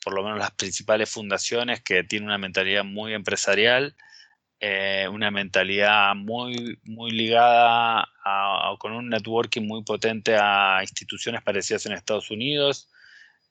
por 0.04 0.14
lo 0.14 0.22
menos 0.22 0.38
las 0.38 0.52
principales 0.52 1.10
fundaciones 1.10 1.82
que 1.82 2.04
tiene 2.04 2.26
una 2.26 2.38
mentalidad 2.38 2.84
muy 2.84 3.14
empresarial 3.14 3.96
eh, 4.60 5.06
una 5.12 5.30
mentalidad 5.30 6.16
muy, 6.16 6.80
muy 6.82 7.12
ligada 7.12 8.08
a, 8.24 8.74
con 8.78 8.92
un 8.92 9.08
networking 9.08 9.62
muy 9.62 9.84
potente 9.84 10.36
a 10.36 10.78
instituciones 10.82 11.42
parecidas 11.42 11.86
en 11.86 11.92
Estados 11.92 12.30
Unidos, 12.32 12.88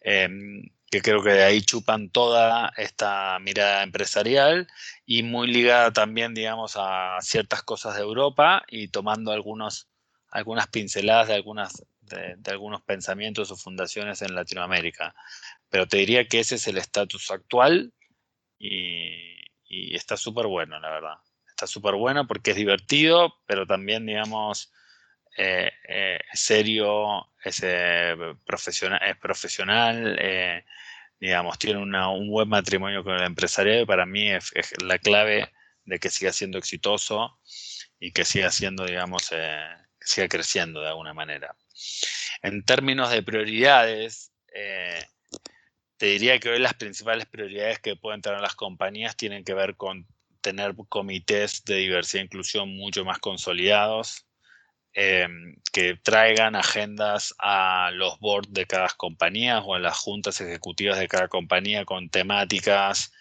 em, 0.01 0.69
que 0.91 1.01
creo 1.01 1.23
que 1.23 1.29
de 1.31 1.43
ahí 1.43 1.61
chupan 1.61 2.09
toda 2.09 2.73
esta 2.75 3.39
mirada 3.39 3.83
empresarial 3.83 4.67
y 5.05 5.23
muy 5.23 5.47
ligada 5.47 5.91
también, 5.93 6.33
digamos, 6.33 6.73
a 6.75 7.17
ciertas 7.21 7.63
cosas 7.63 7.95
de 7.95 8.01
Europa 8.01 8.63
y 8.67 8.89
tomando 8.89 9.31
algunos, 9.31 9.87
algunas 10.29 10.67
pinceladas 10.67 11.29
de, 11.29 11.35
algunas, 11.35 11.85
de 12.01 12.51
algunos 12.51 12.81
pensamientos 12.81 13.51
o 13.51 13.55
fundaciones 13.55 14.21
en 14.21 14.35
Latinoamérica. 14.35 15.15
Pero 15.69 15.87
te 15.87 15.97
diría 15.97 16.27
que 16.27 16.39
ese 16.41 16.55
es 16.55 16.67
el 16.67 16.77
estatus 16.77 17.31
actual 17.31 17.93
y, 18.59 19.36
y 19.67 19.95
está 19.95 20.17
súper 20.17 20.47
bueno, 20.47 20.79
la 20.79 20.89
verdad. 20.89 21.15
Está 21.49 21.67
súper 21.67 21.95
bueno 21.95 22.27
porque 22.27 22.51
es 22.51 22.57
divertido, 22.57 23.33
pero 23.45 23.65
también, 23.65 24.05
digamos, 24.05 24.71
eh, 25.37 25.71
eh, 25.87 26.19
es 26.31 26.39
serio, 26.39 27.27
es, 27.43 27.61
eh, 27.63 28.15
profesional, 28.45 28.99
es 29.03 29.17
profesional 29.17 30.19
digamos, 31.19 31.57
tiene 31.57 31.79
un 31.79 32.29
buen 32.29 32.47
matrimonio 32.47 33.03
con 33.03 33.15
el 33.15 33.23
empresariado 33.23 33.81
y 33.81 33.85
para 33.85 34.05
mí 34.05 34.31
es, 34.31 34.51
la 34.83 34.99
clave 34.99 35.51
de 35.83 35.99
que 35.99 36.09
siga 36.09 36.31
siendo 36.31 36.59
exitoso 36.59 37.39
y 37.99 38.11
que 38.11 38.23
siga 38.23 38.51
siendo, 38.51 38.85
digamos, 38.85 39.29
que 39.29 39.57
siga 39.99 40.27
creciendo 40.27 40.81
de 40.81 40.89
alguna 40.89 41.15
manera. 41.15 41.55
En 42.43 42.63
términos 42.63 43.09
de 43.09 43.23
prioridades, 43.23 44.31
te 45.97 46.07
diría 46.07 46.39
que 46.39 46.49
hoy 46.49 46.59
las 46.59 46.75
principales 46.75 47.25
prioridades 47.25 47.79
que 47.79 47.95
pueden 47.95 48.21
tener 48.21 48.39
las 48.39 48.55
compañías 48.55 49.17
tienen 49.17 49.43
que 49.43 49.53
ver 49.53 49.75
con 49.75 50.07
tener 50.41 50.75
comités 50.89 51.63
de 51.65 51.77
diversidad 51.77 52.21
e 52.21 52.25
inclusión 52.25 52.69
mucho 52.77 53.03
más 53.03 53.19
consolidados, 53.19 54.25
em, 54.93 55.55
que 55.73 55.95
traigan 55.95 56.55
agendas 56.55 57.35
a 57.39 57.91
los 57.93 58.19
boards 58.19 58.53
de 58.53 58.65
cada 58.65 58.87
compañía 58.89 59.59
o 59.59 59.75
a 59.75 59.79
las 59.79 59.97
juntas 59.97 60.39
ejecutivas 60.41 60.99
de 60.99 61.07
cada 61.07 61.27
compañía 61.27 61.85
con 61.85 62.09
temáticas 62.09 63.11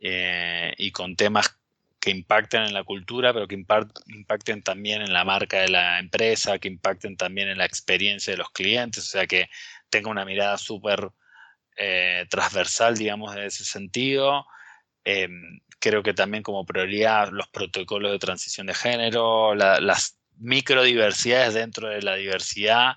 eh, 0.00 0.74
y 0.78 0.92
con 0.92 1.16
temas 1.16 1.56
que 2.00 2.10
impacten 2.10 2.62
en 2.62 2.74
la 2.74 2.84
cultura, 2.84 3.32
pero 3.32 3.48
que 3.48 3.56
impacten 3.56 4.62
también 4.62 5.02
en 5.02 5.12
la 5.12 5.24
marca 5.24 5.60
de 5.62 5.68
la 5.68 5.98
empresa, 5.98 6.58
que 6.58 6.68
impacten 6.68 7.16
también 7.16 7.48
en 7.48 7.58
la 7.58 7.64
experiencia 7.64 8.32
de 8.32 8.38
los 8.38 8.50
clientes, 8.50 9.04
o 9.04 9.08
sea, 9.08 9.26
que 9.26 9.48
tenga 9.90 10.10
una 10.10 10.24
mirada 10.24 10.58
súper 10.58 11.10
eh, 11.76 12.26
transversal, 12.30 12.96
digamos, 12.96 13.34
en 13.36 13.42
ese 13.42 13.64
sentido. 13.64 14.46
Em, 15.04 15.60
creo 15.78 16.02
que 16.02 16.14
también 16.14 16.42
como 16.42 16.66
prioridad 16.66 17.30
los 17.30 17.48
protocolos 17.48 18.12
de 18.12 18.18
transición 18.18 18.66
de 18.66 18.74
género, 18.74 19.54
las 19.54 20.18
microdiversidades 20.38 21.54
dentro 21.54 21.88
de 21.88 22.02
la 22.02 22.16
diversidad, 22.16 22.96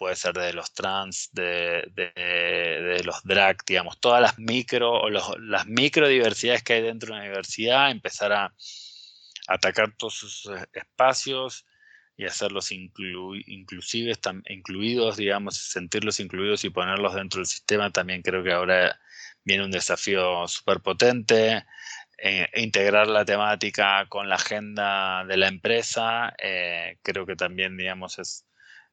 puede 0.00 0.16
ser 0.16 0.32
de 0.32 0.54
los 0.54 0.72
trans, 0.72 1.28
de, 1.32 3.02
los 3.04 3.22
drag, 3.22 3.58
digamos, 3.66 4.00
todas 4.00 4.22
las 4.22 4.38
micro 4.38 4.92
o 4.92 5.10
las 5.10 5.66
microdiversidades 5.66 6.62
que 6.62 6.72
hay 6.72 6.82
dentro 6.82 7.08
de 7.08 7.20
una 7.20 7.28
diversidad, 7.28 7.90
empezar 7.90 8.32
a 8.32 8.54
atacar 9.46 9.94
todos 9.98 10.48
eh, 10.56 10.64
espacios, 10.72 11.66
y 12.20 12.26
hacerlos 12.26 12.70
inclusives, 12.70 14.20
incluidos, 14.50 15.16
digamos, 15.16 15.56
sentirlos 15.56 16.20
incluidos 16.20 16.66
y 16.66 16.70
ponerlos 16.70 17.14
dentro 17.14 17.38
del 17.38 17.46
sistema, 17.46 17.90
también 17.90 18.20
creo 18.20 18.44
que 18.44 18.52
ahora 18.52 19.00
viene 19.42 19.64
un 19.64 19.70
desafío 19.70 20.46
súper 20.46 20.80
potente. 20.80 21.64
Eh, 22.18 22.46
integrar 22.56 23.06
la 23.06 23.24
temática 23.24 24.04
con 24.10 24.28
la 24.28 24.34
agenda 24.34 25.24
de 25.24 25.38
la 25.38 25.48
empresa, 25.48 26.34
eh, 26.38 26.98
creo 27.02 27.24
que 27.24 27.36
también, 27.36 27.78
digamos, 27.78 28.18
es, 28.18 28.44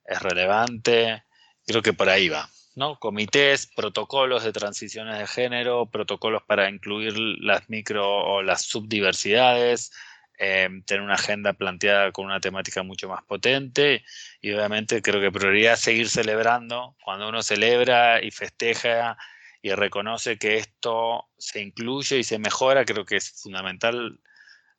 es 0.06 0.22
relevante. 0.22 1.26
Creo 1.66 1.82
que 1.82 1.92
por 1.92 2.08
ahí 2.08 2.30
va. 2.30 2.50
¿no? 2.76 2.98
Comités, 2.98 3.68
protocolos 3.76 4.46
de 4.46 4.54
transiciones 4.54 5.20
de 5.20 5.28
género, 5.28 5.88
protocolos 5.88 6.44
para 6.44 6.70
incluir 6.70 7.18
las 7.18 7.68
micro 7.70 8.08
o 8.08 8.42
las 8.42 8.62
subdiversidades, 8.62 9.92
Em, 10.39 10.84
tener 10.84 11.02
una 11.02 11.15
agenda 11.15 11.54
planteada 11.54 12.12
con 12.12 12.28
una 12.28 12.39
temática 12.39 12.84
mucho 12.84 13.10
más 13.10 13.23
potente 13.23 14.06
y 14.39 14.52
obviamente 14.52 15.02
creo 15.02 15.19
que 15.19 15.32
prioridad 15.32 15.78
seguir 15.78 16.10
celebrando. 16.10 16.95
Cuando 17.04 17.28
uno 17.28 17.41
celebra 17.41 18.21
y 18.23 18.30
festeja 18.30 19.17
y 19.63 19.71
reconoce 19.71 20.38
que 20.38 20.58
esto 20.58 21.26
se 21.39 21.62
incluye 21.62 22.20
y 22.20 22.24
se 22.24 22.38
mejora, 22.38 22.86
creo 22.86 23.03
que 23.03 23.16
es 23.16 23.41
fundamental 23.41 24.20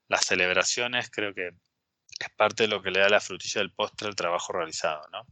las 0.07 0.26
celebraciones, 0.26 1.11
creo 1.11 1.35
que 1.35 1.49
es 1.49 2.30
parte 2.37 2.64
de 2.64 2.68
lo 2.68 2.80
que 2.80 2.93
le 2.93 3.01
da 3.01 3.09
la 3.09 3.20
frutilla 3.20 3.61
del 3.61 3.72
postre 3.72 4.07
al 4.07 4.14
trabajo 4.14 4.53
realizado, 4.53 5.03
¿no? 5.11 5.26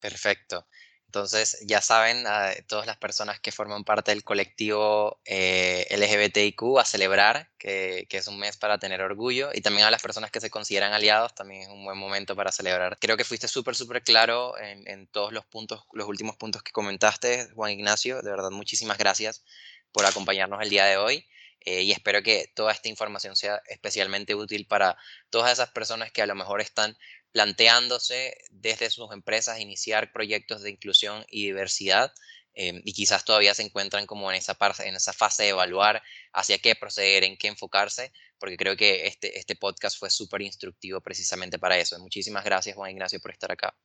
Perfecto. 0.00 0.66
Entonces, 1.10 1.58
ya 1.66 1.80
saben, 1.80 2.24
a 2.28 2.54
todas 2.68 2.86
las 2.86 2.96
personas 2.96 3.40
que 3.40 3.50
forman 3.50 3.82
parte 3.82 4.12
del 4.12 4.22
colectivo 4.22 5.20
eh, 5.24 5.84
LGBTIQ 5.90 6.78
a 6.78 6.84
celebrar, 6.84 7.50
que, 7.58 8.06
es 8.08 8.28
un 8.28 8.38
mes 8.38 8.56
para 8.56 8.78
tener 8.78 9.02
orgullo, 9.02 9.50
y 9.52 9.60
también 9.60 9.88
a 9.88 9.90
las 9.90 10.00
personas 10.00 10.30
que 10.30 10.40
se 10.40 10.50
consideran 10.50 10.92
aliados, 10.92 11.34
también 11.34 11.62
es 11.62 11.68
un 11.68 11.84
buen 11.84 11.98
momento 11.98 12.36
para 12.36 12.52
celebrar. 12.52 12.96
Creo 13.00 13.16
que 13.16 13.24
fuiste 13.24 13.48
súper, 13.48 13.74
súper 13.74 14.04
claro 14.04 14.56
en, 14.56 14.86
en 14.86 15.08
todos 15.08 15.32
los 15.32 15.44
puntos, 15.46 15.82
los 15.94 16.06
últimos 16.06 16.36
puntos 16.36 16.62
que 16.62 16.70
comentaste, 16.70 17.48
Juan 17.56 17.72
Ignacio. 17.72 18.22
De 18.22 18.30
verdad, 18.30 18.50
muchísimas 18.52 18.96
gracias 18.96 19.42
por 19.90 20.06
acompañarnos 20.06 20.62
el 20.62 20.70
día 20.70 20.84
de 20.84 20.96
hoy. 20.96 21.26
Eh, 21.60 21.82
y 21.82 21.92
espero 21.92 22.22
que 22.22 22.50
toda 22.54 22.72
esta 22.72 22.88
información 22.88 23.36
sea 23.36 23.62
especialmente 23.68 24.34
útil 24.34 24.66
para 24.66 24.96
todas 25.28 25.52
esas 25.52 25.70
personas 25.70 26.10
que 26.10 26.22
a 26.22 26.26
lo 26.26 26.34
mejor 26.34 26.60
están 26.60 26.96
planteándose 27.32 28.36
desde 28.50 28.90
sus 28.90 29.12
empresas 29.12 29.60
iniciar 29.60 30.12
proyectos 30.12 30.62
de 30.62 30.70
inclusión 30.70 31.24
y 31.28 31.44
diversidad 31.44 32.12
em, 32.54 32.80
y 32.84 32.92
quizás 32.92 33.24
todavía 33.24 33.54
se 33.54 33.62
encuentran 33.62 34.06
como 34.06 34.30
en 34.30 34.38
esa, 34.38 34.54
parte, 34.54 34.88
en 34.88 34.96
esa 34.96 35.12
fase 35.12 35.44
de 35.44 35.48
evaluar 35.50 36.02
hacia 36.32 36.58
qué 36.58 36.74
proceder, 36.74 37.24
en 37.24 37.36
qué 37.36 37.48
enfocarse, 37.48 38.10
porque 38.38 38.56
creo 38.56 38.76
que 38.76 39.06
este, 39.06 39.38
este 39.38 39.54
podcast 39.54 39.98
fue 39.98 40.10
súper 40.10 40.42
instructivo 40.42 41.00
precisamente 41.00 41.58
para 41.58 41.78
eso. 41.78 41.98
Muchísimas 41.98 42.42
gracias 42.42 42.74
Juan 42.74 42.90
Ignacio 42.90 43.20
por 43.20 43.30
estar 43.30 43.52
acá. 43.52 43.76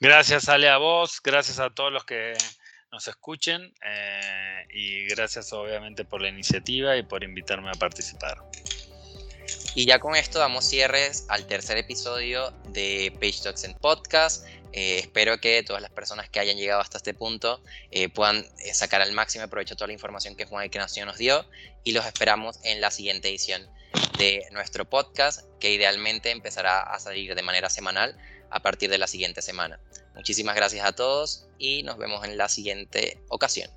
Gracias 0.00 0.48
Ale 0.48 0.68
a 0.68 0.78
vos, 0.78 1.20
gracias 1.22 1.60
a 1.60 1.70
todos 1.70 1.92
los 1.92 2.04
que 2.04 2.32
nos 2.94 3.08
escuchen 3.08 3.74
eh, 3.84 4.66
y 4.72 5.04
gracias 5.06 5.52
obviamente 5.52 6.04
por 6.04 6.22
la 6.22 6.28
iniciativa 6.28 6.96
y 6.96 7.02
por 7.02 7.24
invitarme 7.24 7.68
a 7.68 7.74
participar. 7.74 8.38
Y 9.74 9.84
ya 9.84 9.98
con 9.98 10.14
esto 10.14 10.38
damos 10.38 10.64
cierres 10.64 11.26
al 11.28 11.46
tercer 11.48 11.76
episodio 11.76 12.52
de 12.68 13.12
Page 13.20 13.42
Talks 13.42 13.64
en 13.64 13.74
Podcast. 13.74 14.46
Eh, 14.72 15.00
espero 15.00 15.38
que 15.40 15.62
todas 15.64 15.82
las 15.82 15.90
personas 15.90 16.30
que 16.30 16.38
hayan 16.38 16.56
llegado 16.56 16.80
hasta 16.80 16.98
este 16.98 17.14
punto 17.14 17.60
eh, 17.90 18.08
puedan 18.08 18.46
sacar 18.72 19.02
al 19.02 19.10
máximo 19.12 19.48
provecho 19.48 19.74
toda 19.74 19.88
la 19.88 19.92
información 19.92 20.36
que 20.36 20.44
Juan 20.44 20.64
Ignacio 20.64 21.04
nos 21.04 21.18
dio 21.18 21.44
y 21.82 21.92
los 21.92 22.06
esperamos 22.06 22.60
en 22.62 22.80
la 22.80 22.92
siguiente 22.92 23.28
edición 23.28 23.68
de 24.18 24.46
nuestro 24.52 24.88
podcast 24.88 25.40
que 25.58 25.72
idealmente 25.72 26.30
empezará 26.30 26.80
a 26.80 27.00
salir 27.00 27.34
de 27.34 27.42
manera 27.42 27.68
semanal 27.70 28.16
a 28.50 28.60
partir 28.60 28.88
de 28.88 28.98
la 28.98 29.08
siguiente 29.08 29.42
semana. 29.42 29.80
Muchísimas 30.14 30.54
gracias 30.54 30.86
a 30.86 30.92
todos 30.92 31.46
y 31.58 31.82
nos 31.82 31.98
vemos 31.98 32.24
en 32.24 32.36
la 32.36 32.48
siguiente 32.48 33.20
ocasión. 33.28 33.70